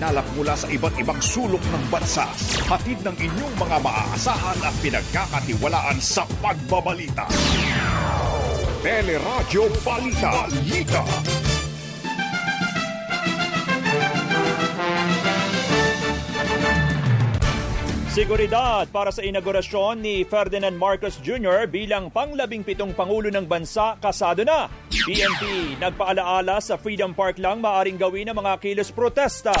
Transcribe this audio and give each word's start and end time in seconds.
itinalak 0.00 0.24
mula 0.32 0.56
sa 0.56 0.64
iba't 0.72 0.96
ibang 0.96 1.20
sulok 1.20 1.60
ng 1.60 1.84
bansa. 1.92 2.24
Hatid 2.64 3.04
ng 3.04 3.12
inyong 3.20 3.54
mga 3.60 3.84
maaasahan 3.84 4.56
at 4.64 4.72
pinagkakatiwalaan 4.80 6.00
sa 6.00 6.24
pagbabalita. 6.40 7.28
Teleradyo 8.80 9.68
Balita. 9.84 10.48
Balita. 10.48 11.49
Seguridad 18.10 18.90
para 18.90 19.14
sa 19.14 19.22
inaugurasyon 19.22 20.02
ni 20.02 20.26
Ferdinand 20.26 20.74
Marcos 20.74 21.22
Jr. 21.22 21.70
bilang 21.70 22.10
panglabing 22.10 22.66
pitong 22.66 22.90
Pangulo 22.90 23.30
ng 23.30 23.46
Bansa 23.46 23.94
kasado 24.02 24.42
na. 24.42 24.66
PNP 24.90 25.78
nagpaalaala 25.78 26.58
sa 26.58 26.74
Freedom 26.74 27.14
Park 27.14 27.38
lang 27.38 27.62
maaring 27.62 27.94
gawin 27.94 28.26
ang 28.26 28.42
mga 28.42 28.58
kilos 28.58 28.90
protesta. 28.90 29.54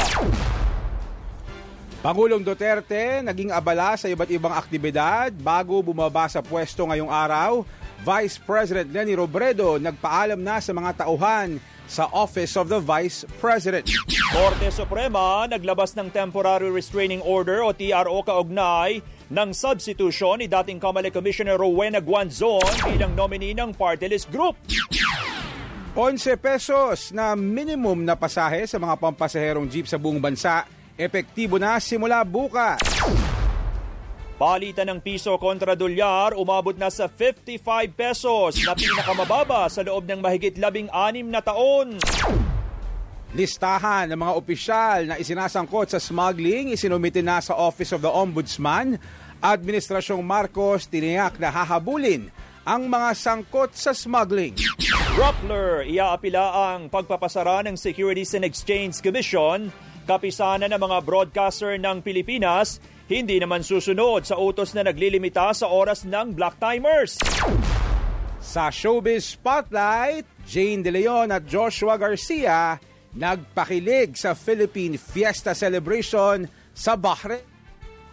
Pangulong 2.02 2.42
Duterte 2.42 3.22
naging 3.22 3.54
abala 3.54 3.94
sa 3.94 4.10
iba't 4.10 4.34
ibang 4.34 4.58
aktibidad 4.58 5.30
bago 5.30 5.78
bumaba 5.78 6.26
sa 6.26 6.42
pwesto 6.42 6.90
ngayong 6.90 7.06
araw. 7.06 7.62
Vice 8.02 8.42
President 8.42 8.90
Lenny 8.90 9.14
Robredo 9.14 9.78
nagpaalam 9.78 10.42
na 10.42 10.58
sa 10.58 10.74
mga 10.74 11.06
tauhan 11.06 11.62
sa 11.90 12.06
Office 12.14 12.54
of 12.54 12.70
the 12.70 12.78
Vice 12.78 13.26
President. 13.42 13.90
Korte 14.30 14.70
Suprema 14.70 15.42
naglabas 15.50 15.98
ng 15.98 16.06
Temporary 16.14 16.70
Restraining 16.70 17.18
Order 17.26 17.66
o 17.66 17.74
TRO 17.74 18.22
kaugnay 18.22 19.02
ng 19.26 19.50
substitution 19.50 20.38
ni 20.38 20.46
dating 20.46 20.78
Kamali 20.78 21.10
Commissioner 21.10 21.58
Rowena 21.58 21.98
Guanzon 21.98 22.62
bilang 22.86 23.18
nominee 23.18 23.58
ng 23.58 23.74
party 23.74 24.06
list 24.06 24.30
group. 24.30 24.54
11 25.98 26.38
pesos 26.38 27.10
na 27.10 27.34
minimum 27.34 28.06
na 28.06 28.14
pasahe 28.14 28.62
sa 28.70 28.78
mga 28.78 28.94
pampasaherong 28.94 29.66
jeep 29.66 29.90
sa 29.90 29.98
buong 29.98 30.22
bansa, 30.22 30.62
epektibo 30.94 31.58
na 31.58 31.82
simula 31.82 32.22
bukas. 32.22 32.78
Palitan 34.40 34.88
ng 34.88 35.04
piso 35.04 35.36
kontra 35.36 35.76
dolyar 35.76 36.32
umabot 36.32 36.72
na 36.72 36.88
sa 36.88 37.12
55 37.12 37.60
pesos 37.92 38.56
na 38.64 38.72
pinakamababa 38.72 39.68
sa 39.68 39.84
loob 39.84 40.08
ng 40.08 40.16
mahigit 40.16 40.56
labing 40.56 40.88
anim 40.88 41.28
na 41.28 41.44
taon. 41.44 42.00
Listahan 43.36 44.08
ng 44.08 44.16
mga 44.16 44.32
opisyal 44.32 45.00
na 45.12 45.20
isinasangkot 45.20 45.92
sa 45.92 46.00
smuggling 46.00 46.72
isinumitin 46.72 47.28
na 47.28 47.44
sa 47.44 47.52
Office 47.52 47.92
of 47.92 48.00
the 48.00 48.08
Ombudsman. 48.08 48.96
Administrasyong 49.44 50.24
Marcos 50.24 50.88
tiniyak 50.88 51.36
na 51.36 51.52
hahabulin 51.52 52.32
ang 52.64 52.88
mga 52.88 53.12
sangkot 53.12 53.76
sa 53.76 53.92
smuggling. 53.92 54.56
Rappler, 55.20 55.84
iaapila 55.84 56.72
ang 56.72 56.88
pagpapasara 56.88 57.60
ng 57.68 57.76
Securities 57.76 58.32
and 58.32 58.48
Exchange 58.48 59.04
Commission 59.04 59.68
kapisanan 60.08 60.72
ng 60.72 60.80
mga 60.80 60.98
broadcaster 61.04 61.76
ng 61.76 62.00
Pilipinas 62.00 62.80
hindi 63.10 63.42
naman 63.42 63.66
susunod 63.66 64.22
sa 64.22 64.38
utos 64.38 64.70
na 64.70 64.86
naglilimita 64.86 65.50
sa 65.50 65.66
oras 65.66 66.06
ng 66.06 66.30
black 66.30 66.62
timers. 66.62 67.18
Sa 68.38 68.70
Showbiz 68.70 69.34
Spotlight, 69.34 70.46
Jane 70.46 70.86
De 70.86 70.94
Leon 70.94 71.34
at 71.34 71.42
Joshua 71.42 71.98
Garcia 71.98 72.78
nagpakilig 73.10 74.14
sa 74.14 74.38
Philippine 74.38 74.94
Fiesta 74.94 75.50
Celebration 75.58 76.46
sa 76.70 76.94
Bahrain. 76.94 77.42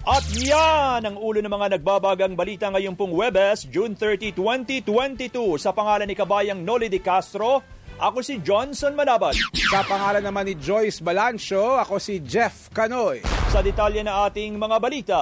At 0.08 0.24
yan 0.40 1.04
ang 1.04 1.20
ulo 1.20 1.44
ng 1.44 1.52
mga 1.52 1.78
nagbabagang 1.78 2.32
balita 2.32 2.72
ngayong 2.72 2.96
pong 2.96 3.12
Webes, 3.12 3.68
June 3.68 3.92
30, 3.92 4.32
2022 4.34 5.60
sa 5.60 5.76
pangalan 5.76 6.08
ni 6.08 6.16
Kabayang 6.16 6.64
Noli 6.64 6.88
de 6.88 7.04
Castro, 7.04 7.60
ako 7.98 8.22
si 8.22 8.38
Johnson 8.46 8.94
Manabat. 8.94 9.34
Sa 9.74 9.82
pangalan 9.82 10.22
naman 10.22 10.46
ni 10.46 10.54
Joyce 10.54 11.02
Balancho, 11.02 11.82
ako 11.82 11.98
si 11.98 12.22
Jeff 12.22 12.70
Canoy. 12.70 13.26
Sa 13.50 13.66
detalye 13.66 14.06
na 14.06 14.30
ating 14.30 14.54
mga 14.56 14.78
balita. 14.78 15.22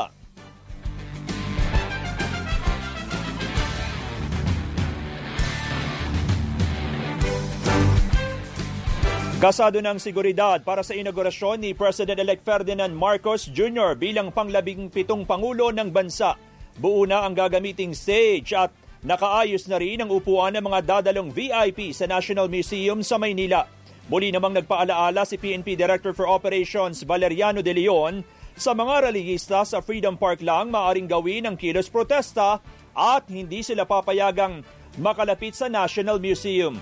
Kasado 9.36 9.78
ng 9.78 10.00
seguridad 10.00 10.58
para 10.64 10.82
sa 10.82 10.96
inaugurasyon 10.96 11.60
ni 11.62 11.72
President-elect 11.76 12.42
Ferdinand 12.42 12.90
Marcos 12.90 13.46
Jr. 13.52 13.94
bilang 13.94 14.32
panglabing 14.32 14.90
pitong 14.90 15.28
Pangulo 15.28 15.70
ng 15.70 15.92
Bansa. 15.92 16.34
Buo 16.76 17.06
na 17.08 17.24
ang 17.24 17.36
gagamiting 17.36 17.94
stage 17.94 18.56
at 18.58 18.74
Nakaayos 19.06 19.70
na 19.70 19.78
rin 19.78 20.02
ang 20.02 20.10
upuan 20.10 20.50
ng 20.58 20.66
mga 20.66 20.80
dadalong 20.82 21.30
VIP 21.30 21.94
sa 21.94 22.10
National 22.10 22.50
Museum 22.50 23.06
sa 23.06 23.22
Maynila. 23.22 23.70
Muli 24.10 24.34
namang 24.34 24.58
nagpaalaala 24.58 25.22
si 25.30 25.38
PNP 25.38 25.78
Director 25.78 26.10
for 26.10 26.26
Operations 26.26 27.06
Valeriano 27.06 27.62
De 27.62 27.70
Leon 27.70 28.26
sa 28.58 28.74
mga 28.74 29.06
relihista 29.06 29.62
sa 29.62 29.78
Freedom 29.78 30.18
Park 30.18 30.42
lang 30.42 30.74
maaring 30.74 31.06
gawin 31.06 31.46
ang 31.46 31.54
kilos 31.54 31.86
protesta 31.86 32.58
at 32.98 33.30
hindi 33.30 33.62
sila 33.62 33.86
papayagang 33.86 34.66
makalapit 34.98 35.54
sa 35.54 35.70
National 35.70 36.18
Museum. 36.18 36.82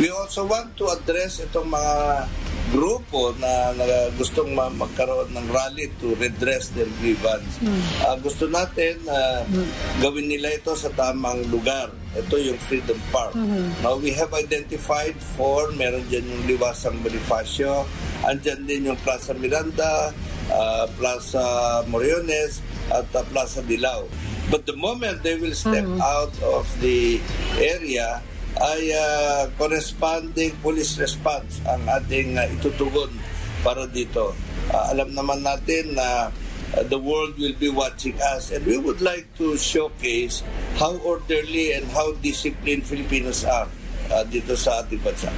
We 0.00 0.08
also 0.08 0.48
want 0.48 0.72
to 0.80 0.88
address 0.88 1.44
itong 1.44 1.68
mga 1.68 2.24
grupo 2.68 3.32
na, 3.40 3.72
na 3.72 4.12
gustong 4.16 4.52
magkaroon 4.52 5.32
ng 5.32 5.46
rally 5.48 5.88
to 6.00 6.12
redress 6.20 6.68
their 6.76 6.88
grievance. 7.00 7.56
Mm. 7.60 7.80
Uh, 8.04 8.16
gusto 8.20 8.44
natin 8.48 9.00
uh, 9.08 9.44
mm. 9.48 9.68
gawin 10.04 10.28
nila 10.28 10.52
ito 10.52 10.76
sa 10.76 10.92
tamang 10.92 11.44
lugar. 11.48 11.88
Ito 12.16 12.40
yung 12.40 12.58
Freedom 12.66 12.98
Park. 13.12 13.36
Mm-hmm. 13.36 13.84
Now, 13.84 14.00
we 14.00 14.10
have 14.16 14.32
identified 14.32 15.14
four. 15.36 15.70
Meron 15.76 16.02
dyan 16.08 16.24
yung 16.24 16.42
Liwasang 16.48 16.98
Bonifacio. 17.04 17.84
Andyan 18.24 18.64
din 18.64 18.88
yung 18.90 18.98
Plaza 19.04 19.36
Miranda, 19.36 20.10
uh, 20.50 20.84
Plaza 20.96 21.44
Moriones, 21.86 22.64
at 22.90 23.06
uh, 23.12 23.22
Plaza 23.28 23.60
Dilao. 23.62 24.08
But 24.48 24.64
the 24.64 24.76
moment 24.76 25.20
they 25.20 25.36
will 25.36 25.52
step 25.52 25.84
mm-hmm. 25.84 26.00
out 26.00 26.32
of 26.40 26.64
the 26.80 27.20
area, 27.60 28.24
ay 28.56 28.90
uh, 28.96 29.52
corresponding 29.60 30.56
police 30.64 30.96
response 30.96 31.60
ang 31.68 31.84
ating 31.84 32.40
uh, 32.40 32.48
itutugon 32.48 33.12
para 33.60 33.84
dito. 33.84 34.32
Uh, 34.72 34.84
alam 34.88 35.12
naman 35.12 35.44
natin 35.44 35.92
na 35.92 36.32
uh, 36.74 36.82
the 36.88 36.98
world 36.98 37.36
will 37.36 37.56
be 37.60 37.68
watching 37.68 38.16
us 38.34 38.48
and 38.50 38.64
we 38.64 38.80
would 38.80 39.04
like 39.04 39.28
to 39.36 39.54
showcase 39.60 40.40
how 40.80 40.96
orderly 41.04 41.76
and 41.76 41.84
how 41.92 42.12
disciplined 42.24 42.82
Filipinos 42.82 43.44
are 43.44 43.68
uh, 44.10 44.24
dito 44.26 44.56
sa 44.56 44.82
ating 44.82 45.00
bansa. 45.04 45.30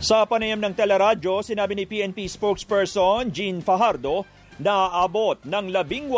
Sa 0.00 0.24
panayam 0.24 0.56
ng 0.64 0.72
teleradyo, 0.72 1.44
sinabi 1.44 1.76
ni 1.76 1.84
PNP 1.84 2.24
spokesperson 2.24 3.28
Jean 3.28 3.60
Fajardo 3.60 4.24
na 4.60 4.92
abot 4.92 5.40
ng 5.40 5.72
18,000 5.72 6.12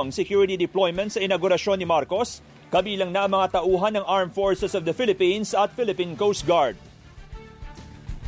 ang 0.00 0.08
security 0.08 0.56
deployment 0.56 1.12
sa 1.12 1.20
inaugurasyon 1.20 1.76
ni 1.76 1.84
Marcos 1.84 2.40
kabilang 2.72 3.12
na 3.12 3.28
ang 3.28 3.36
mga 3.36 3.60
tauhan 3.60 4.00
ng 4.00 4.06
Armed 4.08 4.32
Forces 4.32 4.72
of 4.72 4.88
the 4.88 4.96
Philippines 4.96 5.52
at 5.52 5.70
Philippine 5.76 6.16
Coast 6.16 6.48
Guard. 6.48 6.80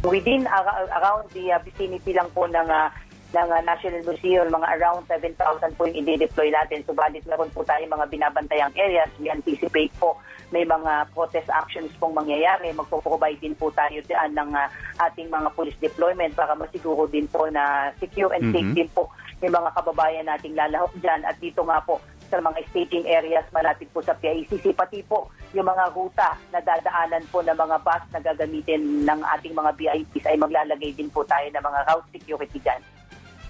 Within 0.05 0.45
uh, 0.47 0.87
around 1.01 1.33
the 1.33 1.51
uh, 1.51 1.59
vicinity 1.65 2.13
lang 2.15 2.29
po 2.31 2.47
ng 2.47 2.69
uh, 2.69 2.93
ng 3.35 3.49
uh, 3.51 3.61
National 3.67 4.07
Museum, 4.07 4.47
mga 4.53 4.69
around 4.79 5.03
7,000 5.11 5.35
po 5.75 5.89
yung 5.89 5.99
i-deploy 6.05 6.53
natin. 6.53 6.87
Subalit 6.87 7.27
meron 7.27 7.51
po 7.51 7.67
tayo 7.67 7.83
mga 7.83 8.07
binabantayang 8.07 8.77
areas. 8.79 9.11
We 9.19 9.33
anticipate 9.33 9.91
po 9.99 10.21
may 10.55 10.63
mga 10.63 11.11
protest 11.11 11.51
actions 11.51 11.91
pong 11.99 12.15
mangyayari. 12.15 12.71
Magpo-provide 12.71 13.43
din 13.43 13.59
po 13.59 13.75
tayo 13.75 13.99
dyan 14.05 14.31
ng 14.37 14.53
uh, 14.55 14.69
ating 15.11 15.27
mga 15.27 15.49
police 15.59 15.81
deployment 15.83 16.39
para 16.39 16.55
masiguro 16.55 17.11
din 17.11 17.27
po 17.27 17.51
na 17.51 17.91
secure 17.99 18.31
and 18.31 18.55
safe 18.55 18.63
mm-hmm. 18.63 18.79
din 18.79 18.91
po 18.95 19.11
yung 19.45 19.55
mga 19.55 19.71
kababayan 19.77 20.27
nating 20.29 20.57
lalahok 20.57 20.93
dyan. 21.01 21.21
At 21.27 21.37
dito 21.41 21.65
nga 21.65 21.81
po, 21.85 22.01
sa 22.27 22.43
mga 22.43 22.59
staging 22.75 23.07
areas 23.07 23.47
malapit 23.55 23.87
po 23.95 24.03
sa 24.03 24.15
PICC, 24.19 24.75
pati 24.75 25.03
po 25.07 25.31
yung 25.55 25.67
mga 25.67 25.95
ruta 25.95 26.35
na 26.51 26.59
dadaanan 26.59 27.23
po 27.31 27.41
ng 27.41 27.55
mga 27.55 27.77
bus 27.87 28.05
na 28.11 28.21
gagamitin 28.21 29.07
ng 29.07 29.21
ating 29.39 29.55
mga 29.55 29.71
VIPs 29.79 30.27
ay 30.27 30.37
maglalagay 30.37 30.91
din 30.93 31.07
po 31.09 31.23
tayo 31.23 31.47
ng 31.47 31.63
mga 31.63 31.81
route 31.87 32.09
security 32.11 32.59
dyan. 32.59 32.83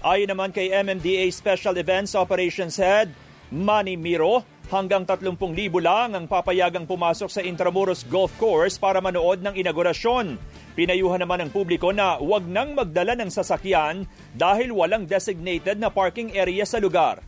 Ayon 0.05 0.29
naman 0.29 0.53
kay 0.53 0.69
MMDA 0.69 1.25
Special 1.33 1.73
Events 1.73 2.13
Operations 2.13 2.77
Head, 2.77 3.09
Manny 3.49 3.97
Miro, 3.97 4.45
hanggang 4.69 5.07
30,000 5.09 5.39
lang 5.81 6.13
ang 6.13 6.25
papayagang 6.29 6.85
pumasok 6.85 7.33
sa 7.33 7.41
Intramuros 7.41 8.05
Golf 8.05 8.29
Course 8.37 8.77
para 8.77 9.01
manood 9.01 9.41
ng 9.41 9.57
inaugurasyon. 9.57 10.37
Pinayuhan 10.77 11.17
naman 11.17 11.41
ng 11.41 11.49
publiko 11.49 11.89
na 11.89 12.21
huwag 12.21 12.45
nang 12.45 12.77
magdala 12.77 13.17
ng 13.17 13.33
sasakyan 13.33 14.05
dahil 14.37 14.69
walang 14.77 15.09
designated 15.09 15.81
na 15.81 15.89
parking 15.89 16.37
area 16.37 16.69
sa 16.69 16.77
lugar 16.77 17.25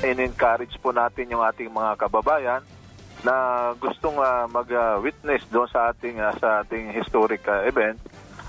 in-encourage 0.00 0.72
po 0.80 0.92
natin 0.96 1.28
yung 1.28 1.44
ating 1.44 1.68
mga 1.68 2.00
kababayan 2.00 2.62
na 3.20 3.34
gustong 3.76 4.16
uh, 4.16 4.48
mag-witness 4.48 5.44
doon 5.52 5.68
sa 5.68 5.92
ating 5.92 6.16
uh, 6.16 6.32
sa 6.40 6.64
ating 6.64 6.88
historic 6.96 7.44
uh, 7.44 7.68
event 7.68 8.00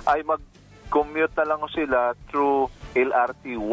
ay 0.07 0.23
mag-commute 0.23 1.35
na 1.35 1.45
lang 1.45 1.63
sila 1.75 2.15
through 2.31 2.71
LRT 2.95 3.59
1. 3.59 3.67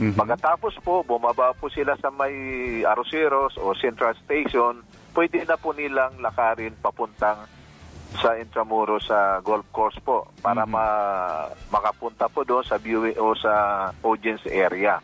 Mm-hmm. 0.00 0.16
Pagkatapos 0.16 0.80
po, 0.80 1.04
bumaba 1.04 1.52
po 1.52 1.68
sila 1.68 1.92
sa 2.00 2.08
may 2.08 2.32
Arroceros 2.80 3.60
o 3.60 3.76
Central 3.76 4.16
Station, 4.24 4.80
pwede 5.12 5.44
na 5.44 5.60
po 5.60 5.76
nilang 5.76 6.16
lakarin 6.24 6.72
papuntang 6.80 7.44
sa 8.18 8.34
Intramuros 8.34 9.06
sa 9.06 9.38
golf 9.38 9.62
course 9.70 9.96
po 10.02 10.26
para 10.42 10.66
Mhm. 10.66 10.72
ma- 10.74 11.46
makapunta 11.70 12.26
po 12.26 12.42
doon 12.42 12.66
sa 12.66 12.74
viewing 12.74 13.14
o 13.14 13.38
sa 13.38 13.52
audience 14.02 14.42
area. 14.50 14.98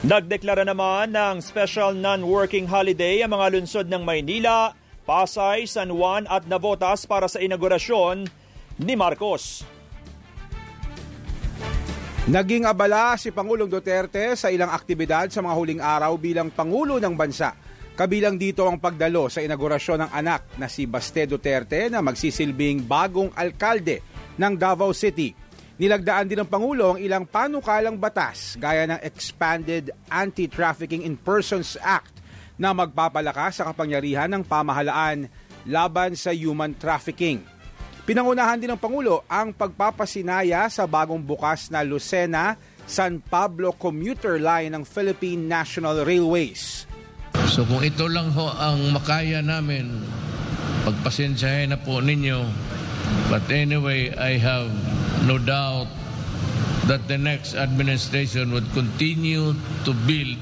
Nagdeklara 0.00 0.64
naman 0.64 1.12
ng 1.12 1.44
special 1.44 1.92
non-working 1.92 2.64
holiday 2.64 3.20
ang 3.20 3.36
mga 3.36 3.46
lungsod 3.52 3.86
ng 3.86 4.00
Maynila, 4.00 4.72
Pasay, 5.04 5.68
San 5.68 5.92
Juan 5.92 6.24
at 6.24 6.48
Navotas 6.48 7.04
para 7.04 7.28
sa 7.28 7.36
inaugurasyon 7.36 8.24
ni 8.80 8.96
Marcos. 8.96 9.60
Naging 12.30 12.64
abala 12.64 13.18
si 13.18 13.28
Pangulong 13.28 13.68
Duterte 13.68 14.38
sa 14.38 14.48
ilang 14.48 14.70
aktibidad 14.70 15.28
sa 15.28 15.42
mga 15.42 15.54
huling 15.56 15.82
araw 15.82 16.14
bilang 16.16 16.48
Pangulo 16.48 16.96
ng 16.96 17.12
Bansa. 17.12 17.52
Kabilang 18.00 18.40
dito 18.40 18.64
ang 18.64 18.80
pagdalo 18.80 19.28
sa 19.28 19.44
inaugurasyon 19.44 20.08
ng 20.08 20.10
anak 20.16 20.56
na 20.56 20.72
si 20.72 20.88
Baste 20.88 21.28
Duterte 21.28 21.92
na 21.92 22.00
magsisilbing 22.00 22.88
bagong 22.88 23.28
alkalde 23.36 24.00
ng 24.40 24.56
Davao 24.56 24.96
City. 24.96 25.36
Nilagdaan 25.76 26.24
din 26.24 26.40
ng 26.40 26.48
Pangulo 26.48 26.96
ang 26.96 26.98
ilang 27.04 27.28
panukalang 27.28 28.00
batas 28.00 28.56
gaya 28.56 28.88
ng 28.88 29.04
Expanded 29.04 29.92
Anti-Trafficking 30.08 31.04
in 31.04 31.20
Persons 31.20 31.76
Act 31.76 32.24
na 32.56 32.72
magpapalakas 32.72 33.60
sa 33.60 33.68
kapangyarihan 33.68 34.32
ng 34.32 34.48
pamahalaan 34.48 35.28
laban 35.68 36.16
sa 36.16 36.32
human 36.32 36.72
trafficking. 36.72 37.44
Pinangunahan 38.08 38.56
din 38.56 38.72
ng 38.72 38.80
Pangulo 38.80 39.28
ang 39.28 39.52
pagpapasinaya 39.52 40.72
sa 40.72 40.88
bagong 40.88 41.20
bukas 41.20 41.68
na 41.68 41.84
Lucena 41.84 42.56
San 42.88 43.20
Pablo 43.20 43.76
commuter 43.76 44.40
line 44.40 44.72
ng 44.72 44.88
Philippine 44.88 45.44
National 45.44 46.00
Railways. 46.08 46.89
So 47.50 47.66
kung 47.66 47.82
ito 47.82 48.06
lang 48.06 48.30
ho 48.30 48.46
ang 48.46 48.94
makaya 48.94 49.42
namin, 49.42 50.06
pagpasensyahin 50.86 51.74
na 51.74 51.78
po 51.82 51.98
ninyo. 51.98 52.46
But 53.26 53.50
anyway, 53.50 54.14
I 54.14 54.38
have 54.38 54.70
no 55.26 55.34
doubt 55.34 55.90
that 56.86 57.10
the 57.10 57.18
next 57.18 57.58
administration 57.58 58.54
would 58.54 58.70
continue 58.70 59.58
to 59.82 59.92
build 60.06 60.38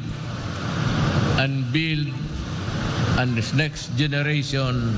and 1.40 1.64
build 1.72 2.12
and 3.16 3.32
this 3.32 3.56
next 3.56 3.88
generation 3.96 4.92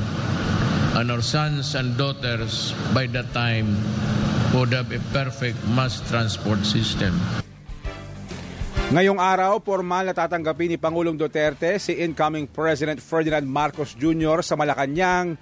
and 0.99 1.15
our 1.15 1.23
sons 1.23 1.79
and 1.79 1.95
daughters 1.95 2.75
by 2.91 3.07
that 3.15 3.31
time 3.31 3.79
would 4.51 4.75
have 4.75 4.91
a 4.91 4.99
perfect 5.15 5.62
mass 5.79 6.03
transport 6.11 6.67
system. 6.67 7.15
Ngayong 8.90 9.22
araw, 9.22 9.62
formal 9.62 10.02
na 10.02 10.10
tatanggapin 10.10 10.75
ni 10.75 10.75
Pangulong 10.75 11.14
Duterte 11.14 11.78
si 11.78 11.94
incoming 12.02 12.50
President 12.50 12.98
Ferdinand 12.98 13.46
Marcos 13.46 13.94
Jr. 13.94 14.42
sa 14.42 14.58
Malacanang 14.58 15.38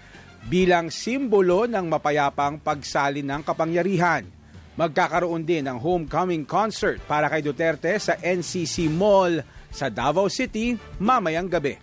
bilang 0.53 0.93
simbolo 0.93 1.65
ng 1.65 1.89
mapayapang 1.89 2.61
pagsalin 2.61 3.25
ng 3.25 3.41
kapangyarihan. 3.49 4.29
Magkakaroon 4.77 5.49
din 5.49 5.65
ng 5.65 5.81
homecoming 5.81 6.45
concert 6.45 7.01
para 7.09 7.33
kay 7.33 7.41
Duterte 7.41 7.97
sa 7.97 8.21
NCC 8.21 8.93
Mall 8.93 9.41
sa 9.73 9.89
Davao 9.89 10.29
City 10.29 10.77
mamayang 11.01 11.49
gabi. 11.49 11.81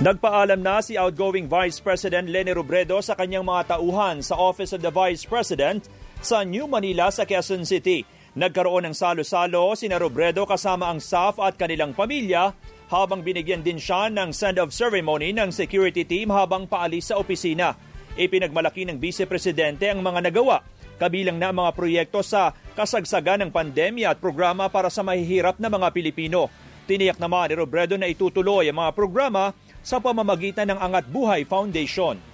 Nagpaalam 0.00 0.64
na 0.64 0.80
si 0.80 0.96
outgoing 0.96 1.44
Vice 1.44 1.76
President 1.76 2.24
Leni 2.24 2.56
Robredo 2.56 3.04
sa 3.04 3.12
kanyang 3.12 3.44
mga 3.44 3.76
tauhan 3.76 4.24
sa 4.24 4.40
Office 4.40 4.72
of 4.72 4.80
the 4.80 4.88
Vice 4.88 5.28
President 5.28 5.92
sa 6.24 6.40
New 6.40 6.64
Manila 6.64 7.12
sa 7.12 7.28
Quezon 7.28 7.68
City. 7.68 8.13
Nagkaroon 8.34 8.90
ng 8.90 8.98
salo-salo 8.98 9.78
si 9.78 9.86
Robredo 9.86 10.42
kasama 10.42 10.90
ang 10.90 10.98
staff 10.98 11.38
at 11.38 11.54
kanilang 11.54 11.94
pamilya 11.94 12.50
habang 12.90 13.22
binigyan 13.22 13.62
din 13.62 13.78
siya 13.78 14.10
ng 14.10 14.34
send-off 14.34 14.74
ceremony 14.74 15.30
ng 15.30 15.54
security 15.54 16.02
team 16.02 16.34
habang 16.34 16.66
paalis 16.66 17.14
sa 17.14 17.22
opisina. 17.22 17.78
Ipinagmalaki 18.18 18.90
ng 18.90 18.98
Vice 18.98 19.22
Presidente 19.30 19.86
ang 19.86 20.02
mga 20.02 20.26
nagawa, 20.26 20.66
kabilang 20.98 21.38
na 21.38 21.54
ang 21.54 21.62
mga 21.62 21.78
proyekto 21.78 22.26
sa 22.26 22.50
kasagsagan 22.74 23.46
ng 23.46 23.50
pandemya 23.54 24.10
at 24.10 24.18
programa 24.18 24.66
para 24.66 24.90
sa 24.90 25.06
mahihirap 25.06 25.62
na 25.62 25.70
mga 25.70 25.94
Pilipino. 25.94 26.50
Tiniyak 26.90 27.22
naman 27.22 27.54
ni 27.54 27.54
Robredo 27.54 27.94
na 27.94 28.10
itutuloy 28.10 28.66
ang 28.66 28.82
mga 28.82 28.98
programa 28.98 29.54
sa 29.78 30.02
pamamagitan 30.02 30.74
ng 30.74 30.78
Angat 30.82 31.06
Buhay 31.06 31.46
Foundation. 31.46 32.33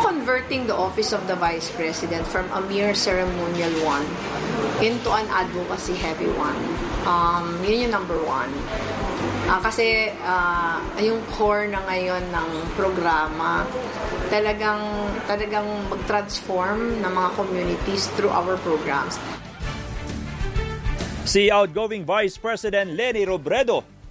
Converting 0.00 0.66
the 0.66 0.74
office 0.74 1.12
of 1.12 1.26
the 1.28 1.36
Vice 1.36 1.68
President 1.70 2.24
from 2.26 2.48
a 2.52 2.60
mere 2.64 2.94
ceremonial 2.94 3.72
one 3.84 4.06
into 4.80 5.12
an 5.12 5.28
advocacy 5.28 5.94
heavy 5.94 6.32
one. 6.32 6.56
Um, 7.04 7.60
yun 7.60 7.88
yung 7.88 7.92
number 7.92 8.16
one. 8.24 8.48
Ah, 9.52 9.60
kasi 9.60 10.08
ah, 10.24 10.80
yung 10.96 11.20
core 11.36 11.68
na 11.68 11.84
ngayon 11.84 12.24
ng 12.32 12.48
programa, 12.72 13.68
talagang, 14.32 14.80
talagang 15.28 15.66
mag-transform 15.92 17.04
ng 17.04 17.12
mga 17.12 17.30
communities 17.36 18.08
through 18.16 18.32
our 18.32 18.56
programs. 18.64 19.20
Si 21.22 21.52
outgoing 21.52 22.02
Vice 22.02 22.40
President 22.40 22.96
Leni 22.96 23.28
Robredo 23.28 24.01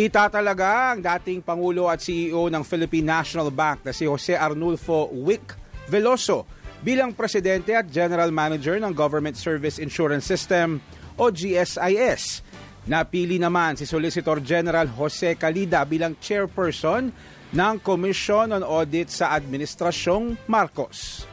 Itatalaga 0.00 0.96
ang 0.96 1.04
dating 1.04 1.44
Pangulo 1.44 1.92
at 1.92 2.00
CEO 2.00 2.48
ng 2.48 2.64
Philippine 2.64 3.20
National 3.20 3.52
Bank 3.52 3.84
na 3.84 3.92
si 3.92 4.08
Jose 4.08 4.32
Arnulfo 4.32 5.12
Wick 5.12 5.52
Veloso 5.92 6.48
bilang 6.80 7.12
Presidente 7.12 7.76
at 7.76 7.84
General 7.84 8.32
Manager 8.32 8.80
ng 8.80 8.96
Government 8.96 9.36
Service 9.36 9.76
Insurance 9.76 10.24
System 10.24 10.80
o 11.20 11.28
GSIS. 11.28 12.40
Napili 12.88 13.36
naman 13.36 13.76
si 13.76 13.84
Solicitor 13.84 14.40
General 14.40 14.88
Jose 14.88 15.36
Calida 15.36 15.84
bilang 15.84 16.16
Chairperson 16.16 17.12
ng 17.52 17.74
Commission 17.84 18.56
on 18.56 18.64
Audit 18.64 19.12
sa 19.12 19.36
Administrasyong 19.36 20.48
Marcos. 20.48 21.28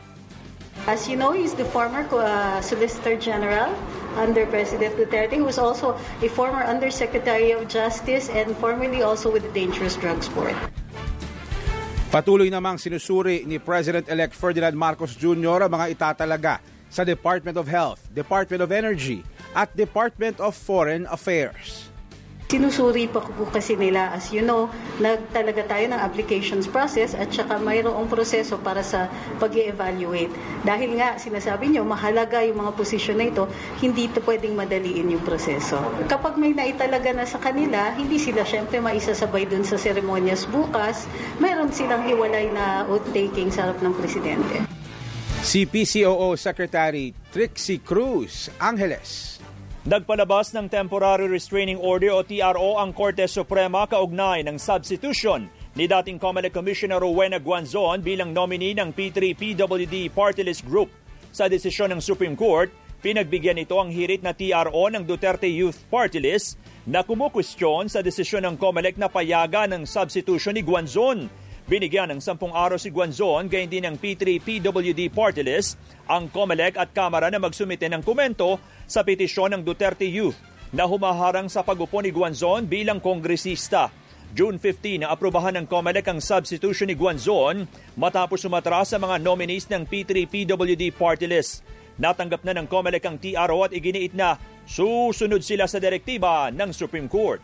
As 0.91 1.07
you 1.07 1.15
know, 1.15 1.31
he's 1.31 1.55
the 1.55 1.63
former 1.71 2.03
uh, 2.11 2.59
Solicitor 2.59 3.15
General 3.15 3.71
under 4.17 4.49
President 4.49 4.97
Duterte, 4.97 5.37
who 5.37 5.45
was 5.45 5.61
also 5.61 5.93
a 6.25 6.29
former 6.33 6.65
Undersecretary 6.65 7.53
of 7.53 7.69
Justice 7.69 8.27
and 8.33 8.51
formerly 8.57 9.05
also 9.05 9.29
with 9.29 9.45
the 9.45 9.53
Dangerous 9.53 9.95
Drugs 9.95 10.27
Board. 10.33 10.57
Patuloy 12.07 12.47
namang 12.47 12.79
sinusuri 12.81 13.43
ni 13.45 13.59
President-elect 13.61 14.33
Ferdinand 14.33 14.73
Marcos 14.73 15.13
Jr. 15.13 15.67
ang 15.67 15.71
mga 15.75 15.85
itatalaga 15.91 16.63
sa 16.87 17.03
Department 17.03 17.59
of 17.59 17.67
Health, 17.67 18.07
Department 18.15 18.63
of 18.63 18.71
Energy 18.71 19.27
at 19.51 19.67
Department 19.75 20.39
of 20.39 20.55
Foreign 20.55 21.03
Affairs. 21.11 21.91
Sinusuri 22.47 23.11
pa 23.11 23.19
po 23.19 23.43
kasi 23.51 23.75
nila, 23.75 24.15
as 24.15 24.31
you 24.31 24.39
know, 24.39 24.71
nagtalaga 25.03 25.67
tayo 25.67 25.83
ng 25.91 25.99
applications 25.99 26.63
process 26.63 27.11
at 27.11 27.27
saka 27.27 27.59
mayroong 27.59 28.07
proseso 28.07 28.55
para 28.63 28.79
sa 28.79 29.11
pag 29.35 29.51
evaluate 29.51 30.31
Dahil 30.63 30.95
nga, 30.95 31.19
sinasabi 31.19 31.75
nyo, 31.75 31.83
mahalaga 31.83 32.39
yung 32.47 32.63
mga 32.63 32.71
posisyon 32.79 33.19
na 33.19 33.27
ito, 33.27 33.51
hindi 33.83 34.07
ito 34.07 34.23
pwedeng 34.23 34.55
madaliin 34.55 35.11
yung 35.11 35.27
proseso. 35.27 35.75
Kapag 36.07 36.39
may 36.39 36.55
naitalaga 36.55 37.11
na 37.11 37.27
sa 37.27 37.35
kanila, 37.35 37.91
hindi 37.99 38.15
sila 38.15 38.47
syempre 38.47 38.79
maisasabay 38.79 39.43
dun 39.43 39.67
sa 39.67 39.75
seremonyas 39.75 40.47
bukas, 40.47 41.03
mayroon 41.43 41.75
silang 41.75 42.07
hiwalay 42.07 42.47
na 42.47 42.87
oath-taking 42.87 43.51
sa 43.51 43.67
harap 43.67 43.83
ng 43.83 43.91
presidente. 43.99 44.63
Si 45.43 45.67
PCOO 45.67 46.39
Secretary 46.39 47.11
Trixie 47.27 47.83
Cruz 47.83 48.47
Angeles. 48.55 49.36
Nagpalabas 49.87 50.51
ng 50.51 50.67
Temporary 50.67 51.31
Restraining 51.31 51.79
Order 51.79 52.11
o 52.11 52.19
TRO 52.19 52.75
ang 52.75 52.91
Korte 52.91 53.23
Suprema 53.23 53.87
kaugnay 53.87 54.43
ng 54.43 54.59
substitution 54.59 55.47
ni 55.79 55.87
dating 55.87 56.19
Comelec 56.19 56.51
Commissioner 56.51 56.99
Rowena 56.99 57.39
Guanzon 57.39 58.03
bilang 58.03 58.35
nominee 58.35 58.75
ng 58.75 58.91
P3-PWD 58.91 60.11
Party 60.11 60.43
List 60.43 60.67
Group. 60.67 60.91
Sa 61.31 61.47
desisyon 61.47 61.95
ng 61.95 62.03
Supreme 62.03 62.35
Court, 62.35 62.67
pinagbigyan 62.99 63.63
ito 63.63 63.79
ang 63.79 63.87
hirit 63.87 64.19
na 64.27 64.35
TRO 64.35 64.91
ng 64.91 65.07
Duterte 65.07 65.47
Youth 65.47 65.79
Party 65.87 66.19
List 66.19 66.59
na 66.83 67.07
kumukwestiyon 67.07 67.87
sa 67.87 68.03
desisyon 68.03 68.43
ng 68.43 68.55
Comelec 68.59 68.99
na 68.99 69.07
payaga 69.07 69.71
ng 69.71 69.87
substitution 69.87 70.59
ni 70.59 70.67
Guanzon. 70.67 71.31
Binigyan 71.67 72.07
ng 72.15 72.23
sampung 72.23 72.55
araw 72.55 72.79
si 72.79 72.87
Guanzon, 72.87 73.51
gayon 73.51 73.67
din 73.67 73.83
ng 73.83 73.99
P3-PWD 73.99 75.11
Party 75.11 75.43
List, 75.43 75.75
ang 76.07 76.31
COMELEC 76.31 76.79
at 76.79 76.95
Kamara 76.95 77.27
na 77.27 77.43
magsumite 77.43 77.91
ng 77.91 77.99
komento 78.07 78.55
sa 78.87 79.03
petisyon 79.03 79.51
ng 79.51 79.67
Duterte 79.67 80.07
Youth 80.07 80.39
na 80.71 80.87
humaharang 80.87 81.51
sa 81.51 81.67
pagupo 81.67 81.99
ni 81.99 82.15
Guanzon 82.15 82.71
bilang 82.71 83.03
kongresista. 83.03 83.91
June 84.31 84.55
15 84.55 85.03
na 85.03 85.11
aprubahan 85.11 85.59
ng 85.59 85.67
COMELEC 85.67 86.07
ang 86.07 86.23
substitution 86.23 86.87
ni 86.87 86.95
Guanzon 86.95 87.67
matapos 87.99 88.47
sumatras 88.47 88.95
sa 88.95 88.97
mga 89.03 89.19
nominees 89.19 89.67
ng 89.67 89.83
P3-PWD 89.91 90.95
Party 90.95 91.27
List. 91.27 91.67
Natanggap 91.99 92.47
na 92.47 92.55
ng 92.55 92.71
COMELEC 92.71 93.03
ang 93.03 93.19
TRO 93.19 93.67
at 93.67 93.75
iginiit 93.75 94.15
na 94.15 94.39
susunod 94.63 95.43
sila 95.43 95.67
sa 95.67 95.83
direktiba 95.83 96.47
ng 96.47 96.71
Supreme 96.71 97.11
Court. 97.11 97.43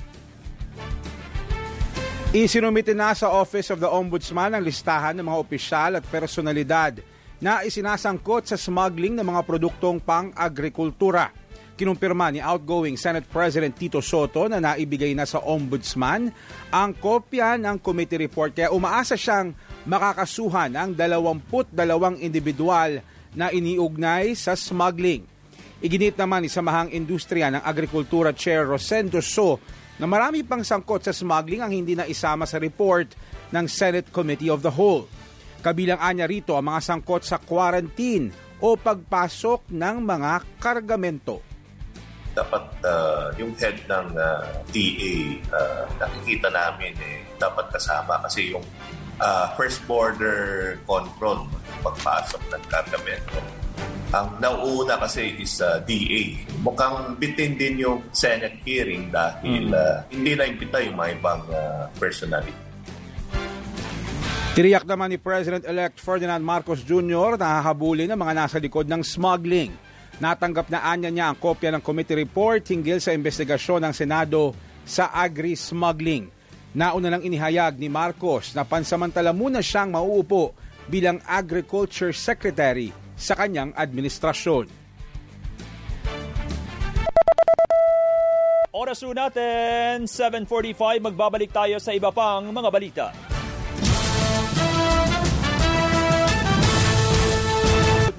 Isinumite 2.34 2.98
na 2.98 3.14
sa 3.14 3.30
Office 3.30 3.70
of 3.70 3.78
the 3.78 3.86
Ombudsman 3.86 4.58
ang 4.58 4.66
listahan 4.66 5.14
ng 5.14 5.22
mga 5.22 5.38
opisyal 5.38 6.02
at 6.02 6.06
personalidad 6.10 6.98
na 7.38 7.62
isinasangkot 7.62 8.50
sa 8.50 8.58
smuggling 8.58 9.14
ng 9.14 9.22
mga 9.22 9.46
produktong 9.46 10.02
pang-agrikultura. 10.02 11.30
kinumpirma 11.78 12.34
ni 12.34 12.42
outgoing 12.42 12.98
Senate 12.98 13.30
President 13.30 13.78
Tito 13.78 14.02
Soto 14.02 14.50
na 14.50 14.58
naibigay 14.58 15.14
na 15.14 15.30
sa 15.30 15.46
Ombudsman 15.46 16.34
ang 16.74 16.98
kopya 16.98 17.54
ng 17.62 17.78
committee 17.78 18.26
report 18.26 18.58
kaya 18.58 18.74
umaasa 18.74 19.14
siyang 19.14 19.54
makakasuhan 19.86 20.74
ang 20.74 20.98
22 20.98 21.70
individual 22.18 22.98
na 23.38 23.54
iniugnay 23.54 24.34
sa 24.34 24.58
smuggling. 24.58 25.22
Iginit 25.86 26.18
naman 26.18 26.42
ni 26.42 26.50
Samahang 26.50 26.90
Industriya 26.98 27.54
ng 27.54 27.62
Agrikultura 27.62 28.34
Chair 28.34 28.66
Rosendo 28.66 29.22
So 29.22 29.62
na 30.02 30.06
marami 30.10 30.42
pang 30.42 30.66
sangkot 30.66 31.06
sa 31.06 31.14
smuggling 31.14 31.62
ang 31.62 31.70
hindi 31.70 31.94
na 31.94 32.10
isama 32.10 32.50
sa 32.50 32.58
report 32.58 33.14
ng 33.54 33.66
Senate 33.70 34.10
Committee 34.10 34.50
of 34.50 34.66
the 34.66 34.74
Whole. 34.74 35.06
Kabilang 35.62 36.02
anya 36.02 36.26
rito 36.28 36.58
ang 36.58 36.68
mga 36.74 36.82
sangkot 36.82 37.22
sa 37.24 37.38
quarantine 37.40 38.34
o 38.60 38.76
pagpasok 38.76 39.70
ng 39.70 39.96
mga 40.04 40.32
kargamento. 40.60 41.40
Dapat 42.34 42.66
uh, 42.82 43.30
yung 43.38 43.54
head 43.62 43.78
ng 43.86 44.08
uh, 44.18 44.42
TA 44.74 45.14
uh, 45.54 45.84
nakikita 46.02 46.50
namin 46.50 46.98
eh, 46.98 47.22
dapat 47.38 47.70
kasama 47.70 48.18
kasi 48.26 48.50
yung 48.50 48.66
uh, 49.22 49.54
first 49.54 49.86
border 49.86 50.76
control 50.90 51.46
pagpasok 51.86 52.42
ng 52.50 52.64
kargamento 52.66 53.63
ang 54.14 54.38
nauuna 54.38 55.02
kasi 55.02 55.42
is 55.42 55.58
uh, 55.58 55.82
DA. 55.82 56.38
Mukhang 56.62 57.18
bitin 57.18 57.58
din 57.58 57.82
yung 57.82 58.06
Senate 58.14 58.62
hearing 58.62 59.10
dahil 59.10 59.74
mm. 59.74 59.76
uh, 59.76 60.06
hindi 60.14 60.38
na 60.38 60.46
impita 60.46 60.78
yung 60.86 61.02
mga 61.02 61.10
ibang 61.18 61.42
uh, 61.50 61.90
personality. 61.98 62.54
Tiriyak 64.54 64.86
naman 64.86 65.10
ni 65.10 65.18
President-elect 65.18 65.98
Ferdinand 65.98 66.46
Marcos 66.46 66.86
Jr. 66.86 67.42
na 67.42 67.58
hahabulin 67.58 68.14
ang 68.14 68.22
mga 68.22 68.38
nasa 68.38 68.62
likod 68.62 68.86
ng 68.86 69.02
smuggling. 69.02 69.74
Natanggap 70.22 70.70
na 70.70 70.86
anya 70.94 71.10
niya 71.10 71.34
ang 71.34 71.38
kopya 71.42 71.74
ng 71.74 71.82
committee 71.82 72.22
report 72.22 72.62
hinggil 72.70 73.02
sa 73.02 73.18
investigasyon 73.18 73.82
ng 73.82 73.94
Senado 73.98 74.54
sa 74.86 75.10
agri-smuggling. 75.10 76.30
Nauna 76.78 77.18
lang 77.18 77.26
inihayag 77.26 77.82
ni 77.82 77.90
Marcos 77.90 78.54
na 78.54 78.62
pansamantala 78.62 79.34
muna 79.34 79.58
siyang 79.58 79.90
mauupo 79.90 80.54
bilang 80.86 81.18
Agriculture 81.26 82.14
Secretary 82.14 83.03
sa 83.18 83.34
kanyang 83.38 83.74
administrasyon. 83.76 84.70
Oras 88.74 89.00
natin, 89.06 90.10
7.45, 90.10 90.98
magbabalik 90.98 91.54
tayo 91.54 91.78
sa 91.78 91.94
iba 91.94 92.10
pang 92.10 92.50
mga 92.50 92.70
balita. 92.74 93.33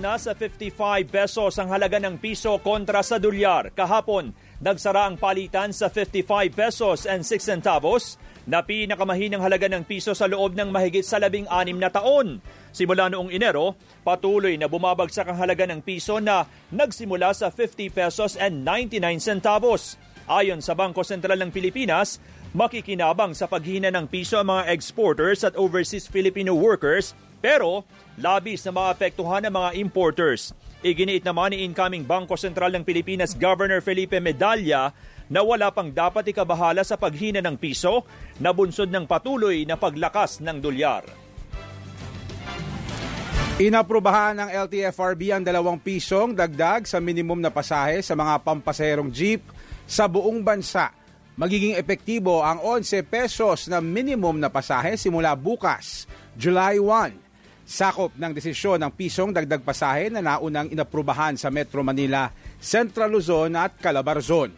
Na 0.05 0.21
sa 0.21 0.37
55 0.37 0.77
pesos 1.09 1.57
ang 1.57 1.73
halaga 1.73 1.97
ng 1.97 2.21
piso 2.21 2.53
kontra 2.61 3.01
sa 3.01 3.17
dolyar. 3.17 3.73
Kahapon, 3.73 4.37
nagsara 4.61 5.09
ang 5.09 5.17
palitan 5.17 5.73
sa 5.73 5.89
55 5.89 6.53
pesos 6.53 7.09
and 7.09 7.25
6 7.25 7.41
centavos 7.41 8.21
na 8.45 8.61
pinakamahinang 8.61 9.41
halaga 9.41 9.65
ng 9.73 9.89
piso 9.89 10.13
sa 10.13 10.29
loob 10.29 10.53
ng 10.53 10.69
mahigit 10.69 11.01
sa 11.01 11.17
labing 11.17 11.49
anim 11.49 11.81
na 11.81 11.89
taon. 11.89 12.45
Simula 12.69 13.09
noong 13.09 13.33
Enero, 13.33 13.81
patuloy 14.05 14.61
na 14.61 14.69
bumabagsak 14.69 15.25
ang 15.25 15.41
halaga 15.41 15.65
ng 15.65 15.81
piso 15.81 16.21
na 16.21 16.45
nagsimula 16.69 17.33
sa 17.33 17.49
50 17.49 17.89
pesos 17.89 18.37
and 18.37 18.61
99 18.61 19.01
centavos. 19.25 19.97
Ayon 20.29 20.61
sa 20.61 20.77
Bangko 20.77 21.01
Sentral 21.01 21.41
ng 21.41 21.49
Pilipinas, 21.49 22.21
makikinabang 22.53 23.33
sa 23.33 23.49
paghina 23.49 23.89
ng 23.89 24.05
piso 24.13 24.37
ang 24.37 24.53
mga 24.53 24.69
exporters 24.69 25.49
at 25.49 25.57
overseas 25.57 26.05
Filipino 26.05 26.53
workers 26.53 27.17
pero 27.45 27.85
labis 28.17 28.65
na 28.65 28.73
maapektuhan 28.73 29.45
ang 29.45 29.53
mga 29.61 29.77
importers. 29.77 30.57
Iginiit 30.81 31.29
naman 31.29 31.53
ni 31.53 31.61
incoming 31.61 32.01
Bangko 32.01 32.41
Sentral 32.41 32.73
ng 32.73 32.89
Pilipinas 32.89 33.37
Governor 33.37 33.85
Felipe 33.85 34.17
Medalla 34.17 34.97
na 35.29 35.45
wala 35.45 35.69
pang 35.69 35.93
dapat 35.93 36.25
ikabahala 36.33 36.81
sa 36.81 36.97
paghina 36.97 37.45
ng 37.45 37.61
piso 37.61 38.09
na 38.41 38.49
bunsod 38.57 38.89
ng 38.89 39.05
patuloy 39.05 39.69
na 39.69 39.77
paglakas 39.77 40.41
ng 40.41 40.57
dolyar. 40.57 41.05
Inaprubahan 43.61 44.41
ng 44.41 44.51
LTFRB 44.67 45.31
ang 45.31 45.45
dalawang 45.45 45.79
pisong 45.79 46.33
dagdag 46.33 46.89
sa 46.89 46.99
minimum 46.99 47.39
na 47.39 47.53
pasahe 47.53 48.01
sa 48.01 48.17
mga 48.17 48.41
pampasaherong 48.41 49.13
jeep 49.13 49.45
sa 49.85 50.09
buong 50.09 50.41
bansa. 50.41 50.91
Magiging 51.37 51.77
epektibo 51.79 52.41
ang 52.41 52.61
11 52.61 53.05
pesos 53.07 53.69
na 53.71 53.79
minimum 53.85 54.37
na 54.37 54.51
pasahe 54.51 54.99
simula 54.99 55.33
bukas, 55.39 56.09
July 56.35 56.83
1. 56.83 57.24
Sakop 57.65 58.13
ng 58.21 58.33
desisyon 58.37 58.77
ng 58.77 58.93
pisong 58.93 59.33
dagdag 59.33 59.65
pasahe 59.65 60.13
na 60.13 60.21
naunang 60.21 60.69
inaprubahan 60.69 61.33
sa 61.41 61.49
Metro 61.49 61.81
Manila, 61.81 62.29
Central 62.61 63.09
Luzon 63.09 63.57
at 63.57 63.81
Calabarzon. 63.81 64.53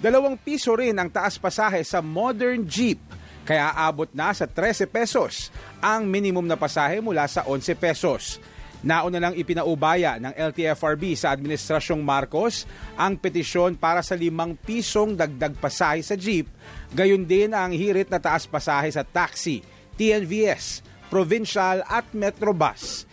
Dalawang 0.00 0.40
piso 0.40 0.72
rin 0.72 0.96
ang 0.96 1.12
taas 1.12 1.36
pasahe 1.36 1.84
sa 1.84 2.00
modern 2.00 2.64
jeep, 2.64 3.00
kaya 3.44 3.76
abot 3.76 4.08
na 4.16 4.32
sa 4.32 4.48
13 4.48 4.88
pesos 4.88 5.52
ang 5.84 6.08
minimum 6.08 6.48
na 6.48 6.56
pasahe 6.56 7.04
mula 7.04 7.28
sa 7.28 7.44
11 7.44 7.76
pesos. 7.76 8.40
Nauna 8.80 9.20
lang 9.20 9.36
ipinaubaya 9.36 10.16
ng 10.16 10.32
LTFRB 10.36 11.16
sa 11.16 11.32
Administrasyong 11.36 12.00
Marcos 12.00 12.68
ang 12.96 13.16
petisyon 13.16 13.76
para 13.76 14.00
sa 14.00 14.16
limang 14.16 14.56
pisong 14.56 15.12
dagdag 15.12 15.56
pasahe 15.60 16.00
sa 16.00 16.16
jeep, 16.16 16.48
gayon 16.92 17.24
din 17.28 17.52
ang 17.52 17.72
hirit 17.72 18.08
na 18.08 18.20
taas 18.20 18.48
pasahe 18.48 18.88
sa 18.92 19.04
taxi, 19.04 19.60
TNVS, 19.96 20.95
provincial 21.08 21.82
at 21.86 22.06
metrobus. 22.12 23.06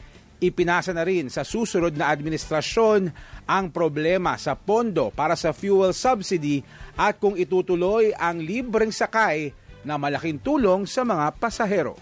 Ipinasa 0.43 0.91
na 0.91 1.07
rin 1.07 1.31
sa 1.31 1.47
susunod 1.47 1.95
na 1.95 2.11
administrasyon 2.11 3.07
ang 3.47 3.65
problema 3.71 4.35
sa 4.35 4.59
pondo 4.59 5.07
para 5.07 5.39
sa 5.39 5.55
fuel 5.55 5.95
subsidy 5.95 6.59
at 6.99 7.15
kung 7.15 7.39
itutuloy 7.39 8.11
ang 8.19 8.43
libreng 8.43 8.91
sakay 8.91 9.55
na 9.87 9.95
malaking 9.95 10.43
tulong 10.43 10.83
sa 10.83 11.07
mga 11.07 11.31
pasahero. 11.39 11.95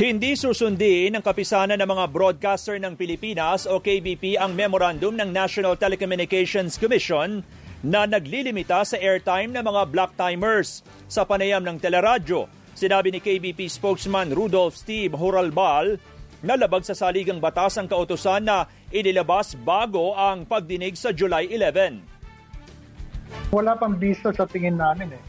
Hindi 0.00 0.32
susundin 0.32 1.12
ng 1.12 1.20
kapisanan 1.20 1.76
ng 1.76 1.84
mga 1.84 2.04
broadcaster 2.08 2.80
ng 2.80 2.96
Pilipinas 2.96 3.68
o 3.68 3.84
KBP 3.84 4.40
ang 4.40 4.56
memorandum 4.56 5.12
ng 5.12 5.28
National 5.28 5.76
Telecommunications 5.76 6.80
Commission 6.80 7.44
na 7.84 8.08
naglilimita 8.08 8.80
sa 8.84 8.96
airtime 8.96 9.52
ng 9.52 9.60
mga 9.60 9.82
black 9.92 10.12
timers 10.16 10.80
sa 11.04 11.28
panayam 11.28 11.60
ng 11.60 11.76
teleradyo 11.76 12.48
Sinabi 12.74 13.12
ni 13.12 13.20
KBP 13.20 13.66
spokesman 13.66 14.30
Rudolph 14.30 14.78
Steve 14.78 15.14
Horalbal 15.14 15.98
na 16.40 16.56
labag 16.56 16.86
sa 16.86 16.96
saligang 16.96 17.42
batas 17.42 17.76
ang 17.76 17.90
kautosan 17.90 18.48
na 18.48 18.64
inilabas 18.88 19.52
bago 19.58 20.16
ang 20.16 20.48
pagdinig 20.48 20.96
sa 20.96 21.12
July 21.12 21.50
11. 21.52 23.52
Wala 23.52 23.76
pang 23.76 23.98
bisa 23.98 24.32
sa 24.32 24.48
tingin 24.48 24.78
namin 24.78 25.12
eh. 25.12 25.22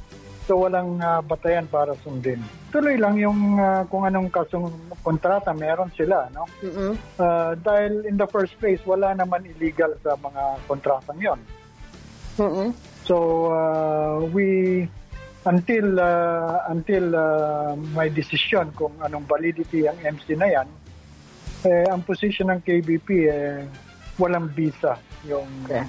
So 0.50 0.66
walang 0.66 0.98
uh, 1.00 1.22
batayan 1.22 1.70
para 1.70 1.94
sundin. 2.02 2.42
Tuloy 2.74 2.98
lang 2.98 3.18
yung 3.18 3.62
uh, 3.62 3.86
kung 3.88 4.10
anong 4.10 4.34
kasong 4.34 4.74
kontrata 5.06 5.54
meron 5.54 5.94
sila. 5.94 6.28
No? 6.34 6.50
Mm-hmm. 6.66 6.92
Uh, 7.18 7.54
dahil 7.62 8.10
in 8.10 8.18
the 8.18 8.28
first 8.28 8.58
place, 8.58 8.82
wala 8.84 9.14
naman 9.14 9.46
illegal 9.46 9.94
sa 10.02 10.18
mga 10.18 10.44
kontratang 10.66 11.20
yon. 11.22 11.40
Mm-hmm. 12.42 12.70
So 13.06 13.16
uh, 13.54 14.26
we 14.34 14.90
until 15.46 15.98
uh, 15.98 16.70
until 16.70 17.06
uh, 17.18 17.74
may 17.98 18.14
decision 18.14 18.70
kung 18.78 18.94
anong 19.02 19.26
validity 19.26 19.90
ang 19.90 19.98
MC 20.02 20.38
na 20.38 20.48
yan, 20.50 20.68
eh, 21.66 21.86
ang 21.90 22.06
position 22.06 22.50
ng 22.54 22.62
KBP 22.62 23.08
eh, 23.26 23.66
walang 24.22 24.50
visa 24.54 24.98
yung 25.26 25.50
okay. 25.66 25.86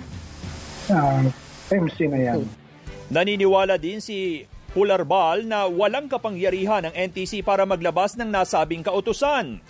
uh, 0.93 1.25
MC 1.73 2.09
na 2.09 2.21
yan. 2.33 2.41
Naniniwala 3.13 3.77
din 3.77 4.01
si 4.01 4.49
Hularbal 4.73 5.45
na 5.45 5.69
walang 5.69 6.09
kapangyarihan 6.09 6.89
ng 6.89 6.95
NTC 7.13 7.45
para 7.45 7.69
maglabas 7.69 8.17
ng 8.17 8.29
nasabing 8.33 8.81
kautusan. 8.81 9.61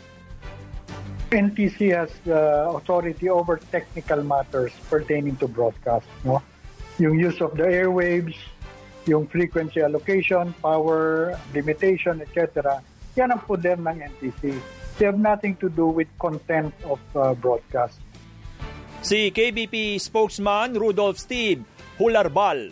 NTC 1.32 1.90
has 1.90 2.12
uh, 2.28 2.76
authority 2.76 3.26
over 3.26 3.58
technical 3.72 4.22
matters 4.22 4.70
pertaining 4.86 5.34
to 5.40 5.48
broadcast. 5.48 6.06
No? 6.22 6.38
Yung 7.00 7.18
use 7.18 7.40
of 7.40 7.56
the 7.56 7.64
airwaves, 7.64 8.36
yung 9.06 9.26
frequency 9.26 9.82
allocation, 9.82 10.54
power 10.62 11.34
limitation, 11.50 12.22
etc. 12.22 12.78
Yan 13.18 13.34
ang 13.34 13.42
poder 13.42 13.76
ng 13.76 13.96
NTC. 13.98 14.54
They 15.00 15.08
have 15.08 15.18
nothing 15.18 15.58
to 15.58 15.68
do 15.72 15.88
with 15.88 16.06
content 16.20 16.70
of 16.86 17.00
uh, 17.16 17.34
broadcast. 17.34 17.98
Si 19.02 19.34
KBP 19.34 19.98
spokesman 19.98 20.78
Rudolph 20.78 21.18
Steve 21.18 21.66
Hularbal. 21.98 22.70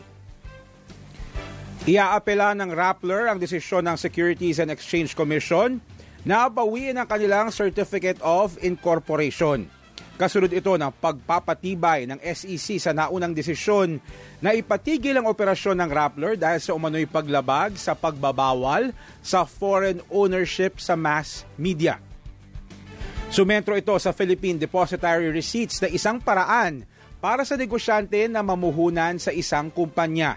Iaapela 1.91 2.55
ng 2.55 2.71
Rappler 2.71 3.27
ang 3.27 3.41
desisyon 3.41 3.89
ng 3.89 3.97
Securities 3.97 4.61
and 4.63 4.71
Exchange 4.71 5.17
Commission 5.17 5.81
na 6.23 6.47
bawiin 6.47 7.01
ang 7.01 7.09
kanilang 7.09 7.49
Certificate 7.49 8.21
of 8.21 8.61
Incorporation. 8.61 9.80
Kasunod 10.21 10.53
ito 10.53 10.77
ng 10.77 10.93
pagpapatibay 11.01 12.05
ng 12.05 12.21
SEC 12.21 12.77
sa 12.77 12.93
naunang 12.93 13.33
desisyon 13.33 13.97
na 14.45 14.53
ipatigil 14.53 15.17
ang 15.17 15.25
operasyon 15.25 15.81
ng 15.81 15.89
Rappler 15.89 16.37
dahil 16.37 16.61
sa 16.61 16.77
umano'y 16.77 17.09
paglabag 17.09 17.81
sa 17.81 17.97
pagbabawal 17.97 18.93
sa 19.25 19.49
foreign 19.49 20.05
ownership 20.13 20.77
sa 20.77 20.93
mass 20.93 21.49
media. 21.57 21.97
Sumentro 23.33 23.73
ito 23.73 23.97
sa 23.97 24.13
Philippine 24.13 24.61
Depository 24.61 25.33
Receipts 25.33 25.81
na 25.81 25.89
isang 25.89 26.21
paraan 26.21 26.85
para 27.17 27.41
sa 27.49 27.57
negosyante 27.57 28.29
na 28.29 28.45
mamuhunan 28.45 29.17
sa 29.17 29.33
isang 29.33 29.73
kumpanya. 29.73 30.37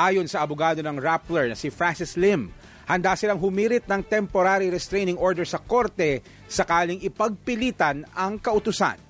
Ayon 0.00 0.32
sa 0.32 0.40
abogado 0.40 0.80
ng 0.80 0.96
Rappler 0.96 1.52
na 1.52 1.56
si 1.60 1.68
Francis 1.68 2.16
Lim, 2.16 2.48
handa 2.88 3.12
silang 3.20 3.36
humirit 3.36 3.84
ng 3.84 4.00
temporary 4.00 4.72
restraining 4.72 5.20
order 5.20 5.44
sa 5.44 5.60
korte 5.60 6.24
sakaling 6.48 7.04
ipagpilitan 7.04 8.08
ang 8.16 8.40
kautusan. 8.40 9.09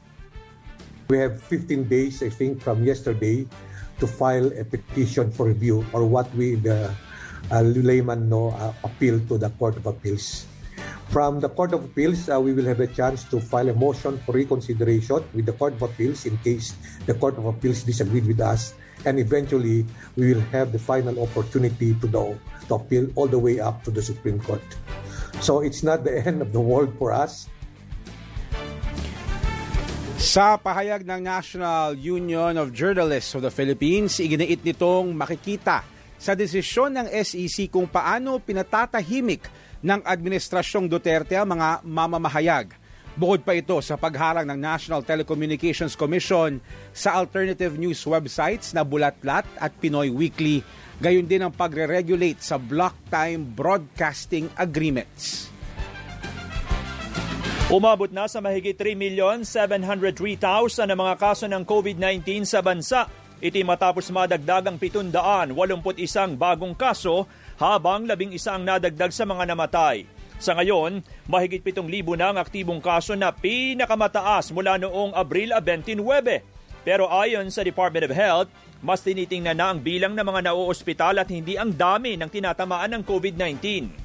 We 1.10 1.18
have 1.18 1.42
15 1.42 1.90
days, 1.90 2.22
I 2.22 2.30
think, 2.30 2.62
from 2.62 2.86
yesterday 2.86 3.42
to 3.98 4.06
file 4.06 4.46
a 4.54 4.62
petition 4.62 5.34
for 5.34 5.50
review 5.50 5.82
or 5.92 6.06
what 6.06 6.30
we, 6.38 6.54
the 6.54 6.94
uh, 7.50 7.62
layman 7.66 8.30
know, 8.30 8.54
uh, 8.54 8.72
appeal 8.86 9.18
to 9.26 9.34
the 9.36 9.50
Court 9.58 9.74
of 9.74 9.90
Appeals. 9.90 10.46
From 11.10 11.40
the 11.40 11.48
Court 11.48 11.74
of 11.74 11.82
Appeals, 11.82 12.30
uh, 12.30 12.38
we 12.38 12.54
will 12.54 12.64
have 12.64 12.78
a 12.78 12.86
chance 12.86 13.24
to 13.34 13.40
file 13.40 13.68
a 13.68 13.74
motion 13.74 14.22
for 14.22 14.38
reconsideration 14.38 15.26
with 15.34 15.46
the 15.46 15.52
Court 15.58 15.74
of 15.74 15.82
Appeals 15.82 16.26
in 16.26 16.38
case 16.46 16.78
the 17.06 17.14
Court 17.14 17.34
of 17.38 17.44
Appeals 17.44 17.82
disagreed 17.82 18.30
with 18.30 18.38
us. 18.38 18.74
And 19.04 19.18
eventually, 19.18 19.84
we 20.14 20.32
will 20.32 20.46
have 20.54 20.70
the 20.70 20.78
final 20.78 21.18
opportunity 21.18 21.98
to, 21.98 22.06
the, 22.06 22.38
to 22.68 22.74
appeal 22.74 23.10
all 23.16 23.26
the 23.26 23.40
way 23.40 23.58
up 23.58 23.82
to 23.82 23.90
the 23.90 24.00
Supreme 24.00 24.38
Court. 24.38 24.62
So 25.42 25.58
it's 25.58 25.82
not 25.82 26.04
the 26.04 26.22
end 26.24 26.40
of 26.40 26.52
the 26.52 26.60
world 26.60 26.94
for 27.00 27.10
us. 27.10 27.50
Sa 30.20 30.60
pahayag 30.60 31.00
ng 31.08 31.16
National 31.24 31.96
Union 31.96 32.52
of 32.60 32.76
Journalists 32.76 33.32
of 33.32 33.40
the 33.40 33.48
Philippines, 33.48 34.20
iginiit 34.20 34.60
nitong 34.60 35.16
makikita 35.16 35.80
sa 36.20 36.36
desisyon 36.36 36.92
ng 36.92 37.08
SEC 37.24 37.72
kung 37.72 37.88
paano 37.88 38.36
pinatatahimik 38.36 39.48
ng 39.80 40.04
Administrasyong 40.04 40.92
Duterte 40.92 41.40
ang 41.40 41.56
mga 41.56 41.80
mamamahayag. 41.88 42.68
Bukod 43.16 43.48
pa 43.48 43.56
ito 43.56 43.80
sa 43.80 43.96
pagharang 43.96 44.44
ng 44.44 44.60
National 44.60 45.00
Telecommunications 45.00 45.96
Commission 45.96 46.60
sa 46.92 47.16
alternative 47.16 47.80
news 47.80 48.04
websites 48.04 48.76
na 48.76 48.84
Bulatlat 48.84 49.48
at 49.56 49.72
Pinoy 49.80 50.12
Weekly, 50.12 50.60
gayon 51.00 51.24
din 51.24 51.48
ang 51.48 51.52
pagre-regulate 51.56 52.44
sa 52.44 52.60
block 52.60 52.92
time 53.08 53.56
broadcasting 53.56 54.52
agreements. 54.60 55.48
Umabot 57.70 58.10
na 58.10 58.26
sa 58.26 58.42
mahigit 58.42 58.74
3,703,000 58.74 60.90
ang 60.90 61.00
mga 61.06 61.14
kaso 61.22 61.46
ng 61.46 61.62
COVID-19 61.62 62.42
sa 62.42 62.66
bansa. 62.66 63.06
Iti 63.38 63.62
matapos 63.62 64.10
madagdagang 64.10 64.74
781 64.74 65.54
bagong 66.34 66.74
kaso 66.74 67.30
habang 67.62 68.10
labing 68.10 68.34
isa 68.34 68.58
ang 68.58 68.66
nadagdag 68.66 69.14
sa 69.14 69.22
mga 69.22 69.54
namatay. 69.54 70.02
Sa 70.42 70.58
ngayon, 70.58 71.06
mahigit 71.30 71.62
7,000 71.62 72.18
na 72.18 72.34
ang 72.34 72.42
aktibong 72.42 72.82
kaso 72.82 73.14
na 73.14 73.30
pinakamataas 73.30 74.50
mula 74.50 74.74
noong 74.74 75.14
Abril 75.14 75.54
29. 75.54 76.02
Pero 76.82 77.06
ayon 77.06 77.54
sa 77.54 77.62
Department 77.62 78.10
of 78.10 78.18
Health, 78.18 78.50
mas 78.82 78.98
tinitingnan 79.06 79.54
na 79.54 79.70
ang 79.70 79.78
bilang 79.78 80.18
ng 80.18 80.26
mga 80.26 80.50
nauospital 80.50 81.22
at 81.22 81.30
hindi 81.30 81.54
ang 81.54 81.70
dami 81.70 82.18
ng 82.18 82.34
tinatamaan 82.34 82.98
ng 82.98 83.02
COVID-19 83.06 83.99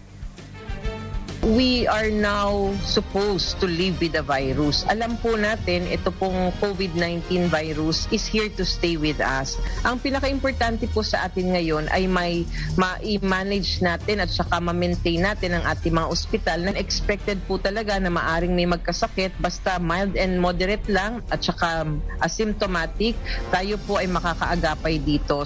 we 1.46 1.86
are 1.86 2.10
now 2.10 2.74
supposed 2.82 3.62
to 3.62 3.70
live 3.70 4.02
with 4.02 4.18
the 4.18 4.25
virus. 4.25 4.82
Alam 4.90 5.14
po 5.22 5.38
natin, 5.38 5.86
ito 5.86 6.10
pong 6.10 6.50
COVID-19 6.58 7.54
virus 7.54 8.10
is 8.10 8.25
here 8.25 8.50
to 8.58 8.66
stay 8.66 8.98
with 8.98 9.22
us. 9.22 9.62
Ang 9.86 10.02
pinaka-importante 10.02 10.90
po 10.90 11.06
sa 11.06 11.30
atin 11.30 11.54
ngayon 11.54 11.86
ay 11.94 12.10
may 12.10 12.50
ma-manage 12.74 13.86
natin 13.86 14.25
at 14.25 14.34
saka 14.34 14.58
ma-maintain 14.58 15.22
natin 15.22 15.62
ang 15.62 15.64
ating 15.70 15.94
mga 15.94 16.10
ospital 16.10 16.58
na 16.66 16.74
expected 16.74 17.38
po 17.46 17.62
talaga 17.62 18.02
na 18.02 18.10
maaring 18.10 18.58
may 18.58 18.66
magkasakit 18.66 19.38
basta 19.38 19.78
mild 19.78 20.18
and 20.18 20.42
moderate 20.42 20.90
lang 20.90 21.22
at 21.30 21.46
saka 21.46 21.86
asymptomatic, 22.25 23.14
tayo 23.54 23.78
po 23.86 24.02
ay 24.02 24.10
makakaagapay 24.10 24.98
dito. 24.98 25.46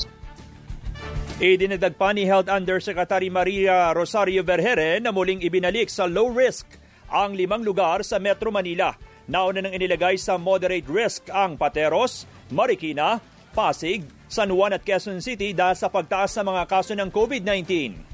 Idinagdag 1.39 1.95
pa 1.95 2.11
ni 2.11 2.27
Health 2.27 2.51
Undersecretary 2.51 3.31
Maria 3.31 3.95
Rosario 3.95 4.43
Vergere 4.43 4.99
na 4.99 5.15
muling 5.15 5.39
ibinalik 5.39 5.87
sa 5.87 6.03
low 6.03 6.27
risk 6.27 6.67
ang 7.07 7.31
limang 7.31 7.63
lugar 7.63 8.03
sa 8.03 8.19
Metro 8.19 8.51
Manila. 8.51 8.91
Nauna 9.23 9.63
nang 9.63 9.71
inilagay 9.71 10.19
sa 10.19 10.35
moderate 10.35 10.91
risk 10.91 11.31
ang 11.31 11.55
Pateros, 11.55 12.27
Marikina, 12.51 13.23
Pasig, 13.55 14.03
San 14.27 14.51
Juan 14.51 14.75
at 14.75 14.83
Quezon 14.83 15.23
City 15.23 15.55
dahil 15.55 15.79
sa 15.79 15.87
pagtaas 15.87 16.35
sa 16.35 16.43
mga 16.43 16.67
kaso 16.67 16.91
ng 16.91 17.07
COVID-19 17.07 18.08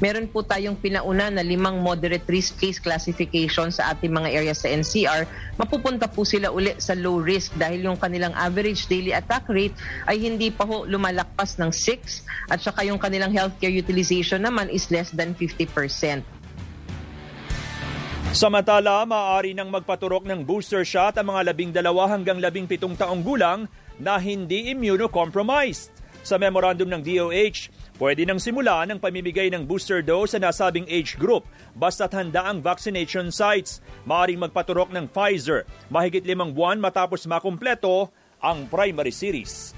meron 0.00 0.26
po 0.26 0.40
tayong 0.40 0.80
pinauna 0.80 1.28
na 1.28 1.44
limang 1.44 1.78
moderate 1.78 2.24
risk 2.26 2.56
case 2.58 2.80
classification 2.80 3.68
sa 3.68 3.92
ating 3.94 4.10
mga 4.10 4.32
areas 4.32 4.64
sa 4.64 4.72
NCR. 4.72 5.28
Mapupunta 5.60 6.08
po 6.08 6.24
sila 6.24 6.48
uli 6.48 6.72
sa 6.80 6.96
low 6.96 7.20
risk 7.20 7.52
dahil 7.60 7.86
yung 7.86 8.00
kanilang 8.00 8.32
average 8.32 8.88
daily 8.88 9.12
attack 9.12 9.44
rate 9.46 9.76
ay 10.08 10.18
hindi 10.18 10.48
pa 10.48 10.64
ho 10.64 10.88
lumalakpas 10.88 11.60
ng 11.60 11.68
6 11.68 12.50
at 12.50 12.58
saka 12.58 12.82
yung 12.88 12.98
kanilang 12.98 13.30
healthcare 13.30 13.72
utilization 13.72 14.40
naman 14.40 14.72
is 14.72 14.88
less 14.88 15.12
than 15.12 15.36
50%. 15.36 16.40
Samantala, 18.30 19.02
maaari 19.04 19.58
nang 19.58 19.74
magpaturok 19.74 20.22
ng 20.22 20.46
booster 20.46 20.86
shot 20.86 21.18
ang 21.18 21.34
mga 21.34 21.50
labing 21.50 21.74
dalawa 21.74 22.06
hanggang 22.14 22.38
labing 22.38 22.62
pitong 22.62 22.94
taong 22.94 23.26
gulang 23.26 23.66
na 23.98 24.22
hindi 24.22 24.70
immunocompromised. 24.70 25.90
Sa 26.22 26.38
memorandum 26.38 26.86
ng 26.86 27.02
DOH, 27.02 27.74
Pwede 28.00 28.24
nang 28.24 28.40
simula 28.40 28.88
ng 28.88 28.96
pamimigay 28.96 29.52
ng 29.52 29.68
booster 29.68 30.00
dose 30.00 30.32
sa 30.32 30.40
nasabing 30.40 30.88
age 30.88 31.20
group 31.20 31.44
basta't 31.76 32.16
handa 32.16 32.48
ang 32.48 32.64
vaccination 32.64 33.28
sites. 33.28 33.84
Maaring 34.08 34.40
magpaturok 34.40 34.88
ng 34.88 35.04
Pfizer 35.12 35.68
mahigit 35.92 36.24
limang 36.24 36.56
buwan 36.56 36.80
matapos 36.80 37.28
makumpleto 37.28 38.08
ang 38.40 38.64
primary 38.72 39.12
series. 39.12 39.76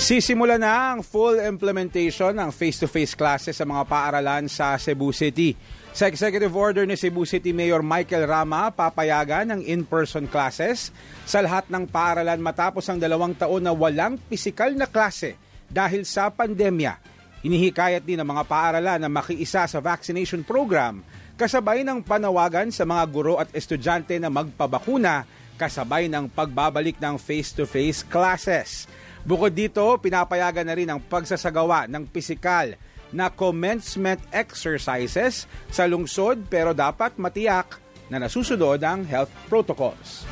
Sisimula 0.00 0.56
na 0.56 0.96
ang 0.96 1.04
full 1.04 1.36
implementation 1.44 2.32
ng 2.32 2.56
face-to-face 2.56 3.12
classes 3.12 3.60
sa 3.60 3.68
mga 3.68 3.84
paaralan 3.84 4.48
sa 4.48 4.80
Cebu 4.80 5.12
City. 5.12 5.52
Sa 5.92 6.08
executive 6.08 6.56
order 6.56 6.88
ni 6.88 6.96
Cebu 6.96 7.28
City 7.28 7.52
Mayor 7.52 7.84
Michael 7.84 8.24
Rama, 8.24 8.72
papayagan 8.72 9.52
ng 9.52 9.60
in-person 9.66 10.24
classes 10.24 10.88
sa 11.28 11.44
lahat 11.44 11.68
ng 11.68 11.84
paaralan 11.84 12.40
matapos 12.40 12.88
ang 12.88 12.96
dalawang 12.96 13.36
taon 13.36 13.60
na 13.60 13.76
walang 13.76 14.16
pisikal 14.16 14.72
na 14.72 14.88
klase 14.88 15.47
dahil 15.68 16.02
sa 16.08 16.32
pandemya. 16.32 16.98
Hinihikayat 17.44 18.02
din 18.02 18.18
ng 18.18 18.28
mga 18.28 18.44
paaralan 18.50 18.98
na 18.98 19.08
makiisa 19.12 19.68
sa 19.70 19.78
vaccination 19.78 20.42
program 20.42 21.06
kasabay 21.38 21.86
ng 21.86 22.02
panawagan 22.02 22.74
sa 22.74 22.82
mga 22.82 23.04
guro 23.06 23.38
at 23.38 23.46
estudyante 23.54 24.18
na 24.18 24.26
magpabakuna 24.26 25.22
kasabay 25.54 26.10
ng 26.10 26.34
pagbabalik 26.34 26.98
ng 26.98 27.14
face-to-face 27.14 28.02
classes. 28.10 28.90
Bukod 29.22 29.54
dito, 29.54 29.82
pinapayagan 30.02 30.66
na 30.66 30.74
rin 30.74 30.90
ang 30.90 30.98
pagsasagawa 30.98 31.86
ng 31.86 32.10
pisikal 32.10 32.74
na 33.14 33.30
commencement 33.32 34.20
exercises 34.34 35.48
sa 35.70 35.84
lungsod 35.86 36.46
pero 36.50 36.74
dapat 36.74 37.16
matiyak 37.16 37.78
na 38.08 38.18
nasusunod 38.18 38.80
ang 38.82 39.04
health 39.04 39.32
protocols. 39.46 40.24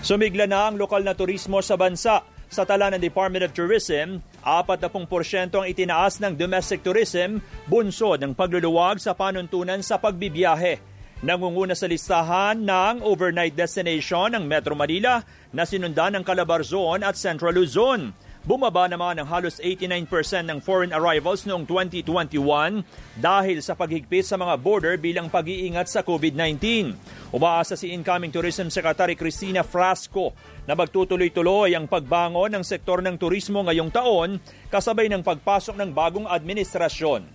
Sumigla 0.00 0.46
na 0.46 0.70
ang 0.70 0.78
lokal 0.78 1.02
na 1.02 1.12
turismo 1.18 1.58
sa 1.58 1.74
bansa 1.74 2.22
sa 2.48 2.62
tala 2.64 2.88
ng 2.94 3.02
Department 3.02 3.44
of 3.44 3.52
Tourism, 3.52 4.24
40% 4.64 5.60
ang 5.60 5.68
itinaas 5.68 6.16
ng 6.24 6.32
domestic 6.32 6.80
tourism, 6.80 7.44
bunsod 7.68 8.24
ng 8.24 8.32
pagluluwag 8.32 8.96
sa 8.96 9.12
panuntunan 9.12 9.84
sa 9.84 10.00
pagbibiyahe. 10.00 10.80
Nangunguna 11.20 11.74
sa 11.74 11.90
listahan 11.90 12.62
ng 12.62 13.02
overnight 13.02 13.52
destination 13.52 14.32
ng 14.32 14.46
Metro 14.46 14.72
Manila 14.72 15.20
na 15.50 15.66
sinundan 15.66 16.16
ng 16.16 16.24
Calabarzon 16.24 17.02
at 17.04 17.18
Central 17.18 17.58
Luzon. 17.58 18.14
Bumaba 18.46 18.86
naman 18.86 19.18
ng 19.18 19.26
halos 19.26 19.58
89% 19.58 20.06
ng 20.46 20.58
foreign 20.62 20.94
arrivals 20.94 21.42
noong 21.42 21.66
2021 21.66 22.86
dahil 23.18 23.58
sa 23.58 23.74
paghigpit 23.74 24.22
sa 24.22 24.38
mga 24.38 24.54
border 24.62 24.94
bilang 24.94 25.26
pag-iingat 25.26 25.90
sa 25.90 26.06
COVID-19. 26.06 26.94
Umaasa 27.34 27.74
si 27.74 27.90
incoming 27.90 28.30
Tourism 28.30 28.70
Secretary 28.70 29.18
Cristina 29.18 29.66
Frasco 29.66 30.32
na 30.70 30.78
magtutuloy-tuloy 30.78 31.74
ang 31.74 31.90
pagbangon 31.90 32.54
ng 32.54 32.64
sektor 32.64 33.02
ng 33.02 33.18
turismo 33.18 33.66
ngayong 33.66 33.90
taon 33.90 34.38
kasabay 34.70 35.10
ng 35.10 35.26
pagpasok 35.26 35.74
ng 35.74 35.90
bagong 35.90 36.30
administrasyon. 36.30 37.26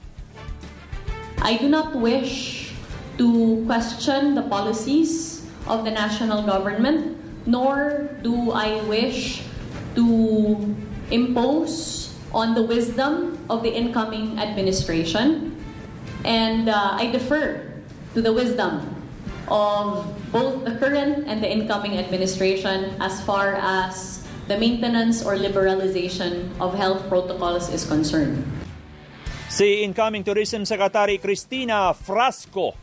I 1.43 1.59
do 1.59 1.67
not 1.67 1.91
wish 1.91 2.71
to 3.19 3.59
question 3.67 4.33
the 4.33 4.47
policies 4.47 5.43
of 5.67 5.83
the 5.83 5.91
national 5.91 6.47
government, 6.47 7.19
nor 7.45 8.07
do 8.23 8.55
I 8.55 8.79
wish 8.87 9.43
to 9.93 10.05
impose 11.13 12.09
on 12.33 12.57
the 12.57 12.63
wisdom 12.65 13.37
of 13.49 13.61
the 13.61 13.69
incoming 13.69 14.39
administration. 14.39 15.53
And 16.25 16.67
uh, 16.67 16.97
I 16.97 17.13
defer 17.13 17.69
to 18.15 18.21
the 18.21 18.33
wisdom 18.33 18.89
of 19.47 20.09
both 20.31 20.65
the 20.65 20.75
current 20.81 21.27
and 21.27 21.43
the 21.43 21.49
incoming 21.49 21.97
administration 21.97 22.97
as 22.99 23.21
far 23.21 23.53
as 23.61 24.25
the 24.47 24.57
maintenance 24.57 25.23
or 25.23 25.37
liberalization 25.37 26.49
of 26.59 26.73
health 26.73 27.07
protocols 27.07 27.69
is 27.69 27.85
concerned. 27.85 28.43
Si 29.53 29.85
incoming 29.85 30.23
Tourism 30.23 30.65
Secretary 30.65 31.21
Cristina 31.21 31.93
Frasco 31.93 32.73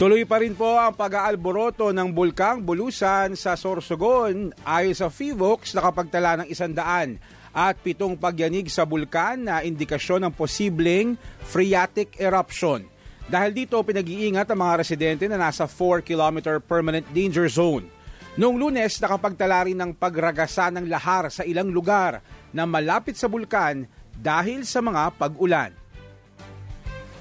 Tuloy 0.00 0.24
pa 0.24 0.40
rin 0.40 0.56
po 0.56 0.80
ang 0.80 0.96
pag-aalboroto 0.96 1.92
ng 1.92 2.08
bulkang 2.16 2.64
Bulusan 2.64 3.36
sa 3.36 3.52
Sorsogon 3.52 4.48
ayon 4.64 4.96
sa 4.96 5.12
FIVOX 5.12 5.76
nakapagtala 5.76 6.40
ng 6.40 6.48
isandaan 6.48 7.20
at 7.52 7.76
pitong 7.84 8.16
pagyanig 8.16 8.72
sa 8.72 8.88
bulkan 8.88 9.44
na 9.44 9.60
indikasyon 9.60 10.24
ng 10.24 10.32
posibleng 10.32 11.20
phreatic 11.44 12.16
eruption. 12.16 12.88
Dahil 13.28 13.52
dito 13.52 13.76
pinag-iingat 13.76 14.48
ang 14.48 14.64
mga 14.64 14.80
residente 14.80 15.28
na 15.28 15.36
nasa 15.36 15.68
4 15.68 16.00
km 16.00 16.64
permanent 16.64 17.04
danger 17.12 17.52
zone. 17.52 17.84
Noong 18.40 18.56
lunes, 18.56 18.96
nakapagtala 19.04 19.68
rin 19.68 19.76
ng 19.76 19.92
pagragasa 20.00 20.72
ng 20.72 20.88
lahar 20.88 21.28
sa 21.28 21.44
ilang 21.44 21.68
lugar 21.68 22.24
na 22.56 22.64
malapit 22.64 23.20
sa 23.20 23.28
bulkan 23.28 23.84
dahil 24.16 24.64
sa 24.64 24.80
mga 24.80 25.12
pag-ulan. 25.20 25.79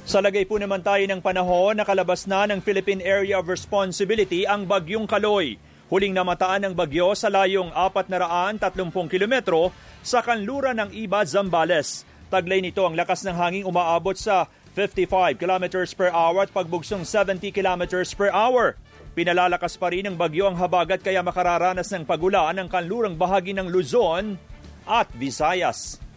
Sa 0.10 0.26
lagay 0.26 0.42
po 0.50 0.58
naman 0.58 0.82
tayo 0.82 1.06
ng 1.06 1.22
panahon, 1.22 1.78
nakalabas 1.78 2.26
na 2.26 2.50
ng 2.50 2.66
Philippine 2.66 2.98
Area 3.06 3.38
of 3.38 3.46
Responsibility 3.46 4.42
ang 4.42 4.66
Bagyong 4.66 5.06
Kaloy. 5.06 5.62
Huling 5.86 6.18
namataan 6.18 6.66
ng 6.66 6.74
bagyo 6.74 7.14
sa 7.14 7.30
layong 7.30 7.70
430 7.70 8.90
kilometro 9.06 9.70
sa 10.02 10.26
kanluran 10.26 10.82
ng 10.82 10.98
Iba, 10.98 11.22
Zambales. 11.30 12.10
Taglay 12.26 12.58
nito 12.58 12.90
ang 12.90 12.98
lakas 12.98 13.22
ng 13.22 13.38
hanging 13.38 13.70
umaabot 13.70 14.18
sa 14.18 14.50
55 14.74 15.38
km 15.38 15.86
per 15.94 16.10
hour 16.10 16.42
at 16.42 16.50
pagbugsong 16.58 17.06
70 17.06 17.54
km 17.54 18.02
per 18.18 18.34
hour. 18.34 18.82
Pinalalakas 19.14 19.78
pa 19.78 19.94
rin 19.94 20.10
ng 20.10 20.18
bagyo 20.18 20.50
ang 20.50 20.58
habagat 20.58 21.06
kaya 21.06 21.22
makararanas 21.22 21.86
ng 21.94 22.10
pagulan 22.10 22.58
ang 22.58 22.66
kanlurang 22.66 23.14
bahagi 23.14 23.54
ng 23.54 23.70
Luzon 23.70 24.42
at 24.90 25.06
Visayas. 25.14 26.09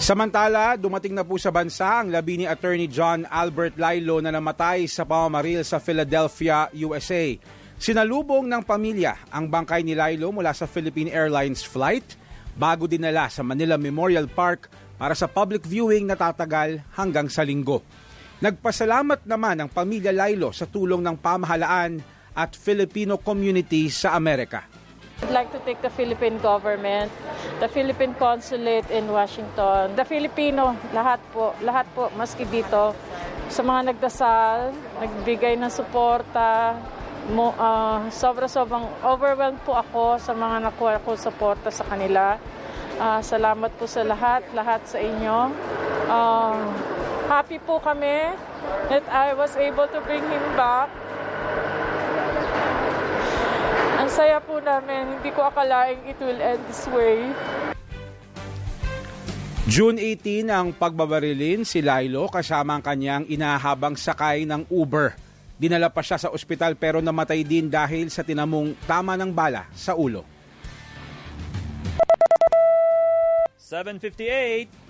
Samantala, 0.00 0.80
dumating 0.80 1.12
na 1.12 1.20
po 1.20 1.36
sa 1.36 1.52
bansa 1.52 2.00
ang 2.00 2.08
labi 2.08 2.40
ni 2.40 2.48
Attorney 2.48 2.88
John 2.88 3.28
Albert 3.28 3.76
Lilo 3.76 4.16
na 4.24 4.32
namatay 4.32 4.88
sa 4.88 5.04
pamamaril 5.04 5.60
sa 5.60 5.76
Philadelphia, 5.76 6.72
USA. 6.72 7.36
Sinalubong 7.76 8.48
ng 8.48 8.64
pamilya 8.64 9.28
ang 9.28 9.52
bangkay 9.52 9.84
ni 9.84 9.92
Lilo 9.92 10.32
mula 10.32 10.56
sa 10.56 10.64
Philippine 10.64 11.12
Airlines 11.12 11.60
flight 11.60 12.16
bago 12.56 12.88
dinala 12.88 13.28
sa 13.28 13.44
Manila 13.44 13.76
Memorial 13.76 14.24
Park 14.24 14.72
para 14.96 15.12
sa 15.12 15.28
public 15.28 15.68
viewing 15.68 16.08
na 16.08 16.16
tatagal 16.16 16.80
hanggang 16.96 17.28
sa 17.28 17.44
linggo. 17.44 17.84
Nagpasalamat 18.40 19.28
naman 19.28 19.60
ang 19.60 19.68
pamilya 19.68 20.16
Lilo 20.16 20.48
sa 20.56 20.64
tulong 20.64 21.04
ng 21.04 21.20
pamahalaan 21.20 22.00
at 22.32 22.56
Filipino 22.56 23.20
community 23.20 23.92
sa 23.92 24.16
Amerika. 24.16 24.64
I'd 25.20 25.36
like 25.36 25.52
to 25.52 25.60
thank 25.60 25.84
the 25.84 25.92
Philippine 25.92 26.40
government, 26.40 27.12
the 27.60 27.68
Philippine 27.68 28.16
consulate 28.16 28.88
in 28.88 29.04
Washington, 29.12 29.92
the 29.92 30.04
Filipino, 30.08 30.72
lahat 30.96 31.20
po, 31.28 31.52
lahat 31.60 31.84
po, 31.92 32.08
maski 32.16 32.48
dito, 32.48 32.96
sa 33.52 33.60
mga 33.60 33.92
nagdasal, 33.92 34.72
nagbigay 34.96 35.60
ng 35.60 35.68
suporta, 35.68 36.72
mo, 37.36 37.52
uh, 37.52 38.08
sobra-sobrang 38.08 38.88
overwhelmed 39.04 39.60
po 39.68 39.76
ako 39.76 40.16
sa 40.16 40.32
mga 40.32 40.72
nakuha 40.72 40.96
ko 41.04 41.12
suporta 41.20 41.68
sa 41.68 41.84
kanila. 41.84 42.40
Uh, 42.96 43.20
salamat 43.20 43.76
po 43.76 43.84
sa 43.84 44.00
lahat, 44.00 44.40
lahat 44.56 44.80
sa 44.88 44.96
inyo. 44.96 45.52
Uh, 46.08 46.64
happy 47.28 47.60
po 47.60 47.76
kami 47.76 48.32
that 48.88 49.04
I 49.12 49.36
was 49.36 49.52
able 49.60 49.84
to 49.84 50.00
bring 50.00 50.24
him 50.24 50.44
back 50.56 50.88
ang 54.00 54.08
saya 54.20 54.36
po 54.44 54.60
namin. 54.60 55.16
Hindi 55.16 55.32
ko 55.32 55.48
akalaing 55.48 56.04
it 56.04 56.20
will 56.20 56.36
end 56.36 56.60
this 56.68 56.84
way. 56.92 57.32
June 59.64 59.96
18 59.96 60.44
ang 60.52 60.76
pagbabarilin 60.76 61.64
si 61.64 61.80
Lilo 61.80 62.28
kasama 62.28 62.76
ang 62.76 62.84
kanyang 62.84 63.24
inahabang 63.32 63.96
sakay 63.96 64.44
ng 64.44 64.68
Uber. 64.68 65.16
Dinala 65.56 65.88
pa 65.88 66.04
siya 66.04 66.20
sa 66.20 66.28
ospital 66.36 66.76
pero 66.76 67.00
namatay 67.00 67.40
din 67.48 67.72
dahil 67.72 68.12
sa 68.12 68.20
tinamong 68.20 68.76
tama 68.84 69.16
ng 69.16 69.32
bala 69.32 69.72
sa 69.72 69.96
ulo. 69.96 70.28
758 73.56 74.89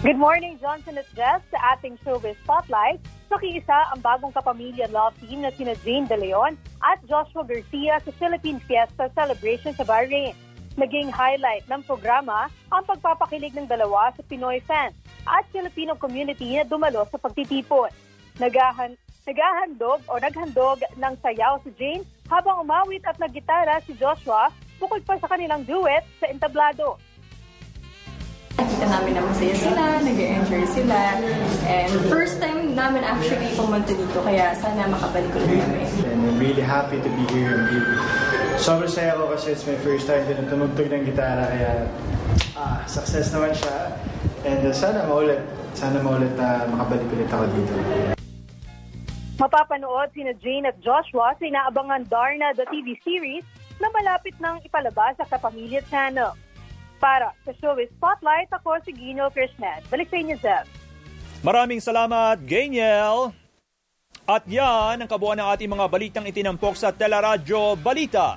Good 0.00 0.14
morning, 0.14 0.54
Johnson 0.62 0.94
at 0.94 1.10
Jess, 1.18 1.42
sa 1.50 1.58
ating 1.74 1.98
showbiz 2.06 2.38
spotlight. 2.46 3.02
Nakiisa 3.26 3.90
ang 3.90 3.98
bagong 3.98 4.30
kapamilya 4.30 4.86
love 4.94 5.18
team 5.18 5.42
na 5.42 5.50
sina 5.58 5.74
Jane 5.82 6.06
De 6.06 6.14
Leon 6.14 6.54
at 6.78 7.02
Joshua 7.10 7.42
Garcia 7.42 7.98
sa 7.98 8.10
Philippine 8.14 8.62
Fiesta 8.62 9.10
Celebration 9.18 9.74
sa 9.74 9.82
Bahrain. 9.82 10.38
Naging 10.78 11.10
highlight 11.10 11.66
ng 11.66 11.82
programa 11.82 12.46
ang 12.70 12.86
pagpapakilig 12.86 13.58
ng 13.58 13.66
dalawa 13.66 14.14
sa 14.14 14.22
Pinoy 14.30 14.62
fans 14.62 14.94
at 15.26 15.42
Filipino 15.50 15.98
community 15.98 16.54
na 16.54 16.62
dumalo 16.62 17.02
sa 17.10 17.18
pagtitipon. 17.18 17.90
Nagahan, 18.38 18.94
naghahandog 19.26 19.98
o 20.06 20.14
naghandog 20.22 20.78
ng 20.94 21.14
sayaw 21.18 21.58
si 21.66 21.74
Jane 21.74 22.06
habang 22.30 22.62
umawit 22.62 23.02
at 23.02 23.18
naggitara 23.18 23.82
si 23.82 23.98
Joshua 23.98 24.54
bukod 24.78 25.02
pa 25.02 25.18
sa 25.18 25.26
kanilang 25.26 25.66
duet 25.66 26.06
sa 26.22 26.30
entablado. 26.30 27.02
Nakita 28.60 28.92
namin 28.92 29.16
na 29.16 29.24
masaya 29.24 29.56
sila, 29.56 29.84
nag-enjoy 30.04 30.64
sila. 30.68 31.16
And 31.64 31.90
first 32.12 32.44
time 32.44 32.76
namin 32.76 33.08
actually 33.08 33.48
pumunta 33.56 33.88
dito, 33.88 34.20
kaya 34.20 34.52
sana 34.60 34.84
makabalik 34.84 35.32
ulit 35.32 35.64
kami. 35.64 35.88
And 36.04 36.20
I'm 36.28 36.36
really 36.36 36.60
happy 36.60 37.00
to 37.00 37.08
be 37.08 37.24
here. 37.32 37.56
And 37.56 37.64
really, 37.72 37.96
sobrang 38.60 38.92
saya 38.92 39.16
ko 39.16 39.32
kasi 39.32 39.56
it's 39.56 39.64
my 39.64 39.80
first 39.80 40.04
time 40.04 40.28
din 40.28 40.44
tumugtog 40.44 40.92
ng 40.92 41.08
gitara, 41.08 41.48
kaya 41.48 41.88
ah, 42.52 42.84
success 42.84 43.32
naman 43.32 43.56
siya. 43.56 43.96
And 44.44 44.60
uh, 44.68 44.76
sana 44.76 45.08
maulit, 45.08 45.40
sana 45.72 45.96
maulit 46.04 46.36
na 46.36 46.68
makabalik 46.68 47.08
ulit 47.16 47.32
ako 47.32 47.44
dito. 47.56 47.74
Mapapanood 49.40 50.12
sina 50.12 50.36
Jane 50.36 50.68
at 50.68 50.76
Joshua 50.84 51.32
sa 51.32 51.44
inaabangan 51.48 52.04
Darna 52.12 52.52
the 52.52 52.68
TV 52.68 52.92
series 53.00 53.40
na 53.80 53.88
malapit 53.88 54.36
nang 54.36 54.60
ipalabas 54.60 55.16
sa 55.16 55.24
Kapamilya 55.24 55.80
Channel. 55.88 56.36
Para 57.00 57.32
sa 57.48 57.56
Showbiz 57.56 57.88
Spotlight, 57.96 58.52
ako 58.52 58.76
si 58.84 58.92
Gino 58.92 59.32
Krishnan. 59.32 59.80
Balik 59.88 60.12
sa 60.12 60.16
inyo, 60.20 60.36
Zev. 60.36 60.64
Maraming 61.40 61.80
salamat, 61.80 62.36
Geniel. 62.44 63.32
At 64.28 64.44
yan 64.44 65.00
ang 65.00 65.08
kabuuan 65.08 65.40
ng 65.40 65.48
ating 65.48 65.72
mga 65.72 65.88
balitang 65.88 66.28
itinampok 66.28 66.76
sa 66.76 66.92
Teleradyo 66.92 67.74
Balita. 67.80 68.36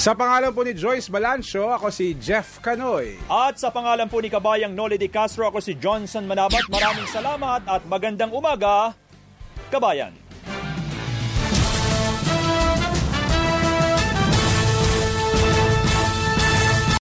Sa 0.00 0.16
pangalan 0.16 0.54
po 0.54 0.64
ni 0.64 0.72
Joyce 0.72 1.10
Balancio, 1.12 1.68
ako 1.68 1.92
si 1.92 2.16
Jeff 2.16 2.62
Canoy. 2.62 3.18
At 3.28 3.60
sa 3.60 3.68
pangalan 3.68 4.08
po 4.08 4.22
ni 4.22 4.32
Kabayang 4.32 4.72
Noli 4.72 4.96
de 4.96 5.10
Castro, 5.10 5.50
ako 5.50 5.60
si 5.60 5.76
Johnson 5.76 6.24
Manabat. 6.24 6.64
Maraming 6.70 7.10
salamat 7.10 7.66
at 7.68 7.82
magandang 7.84 8.32
umaga, 8.32 8.96
Kabayan. 9.68 10.29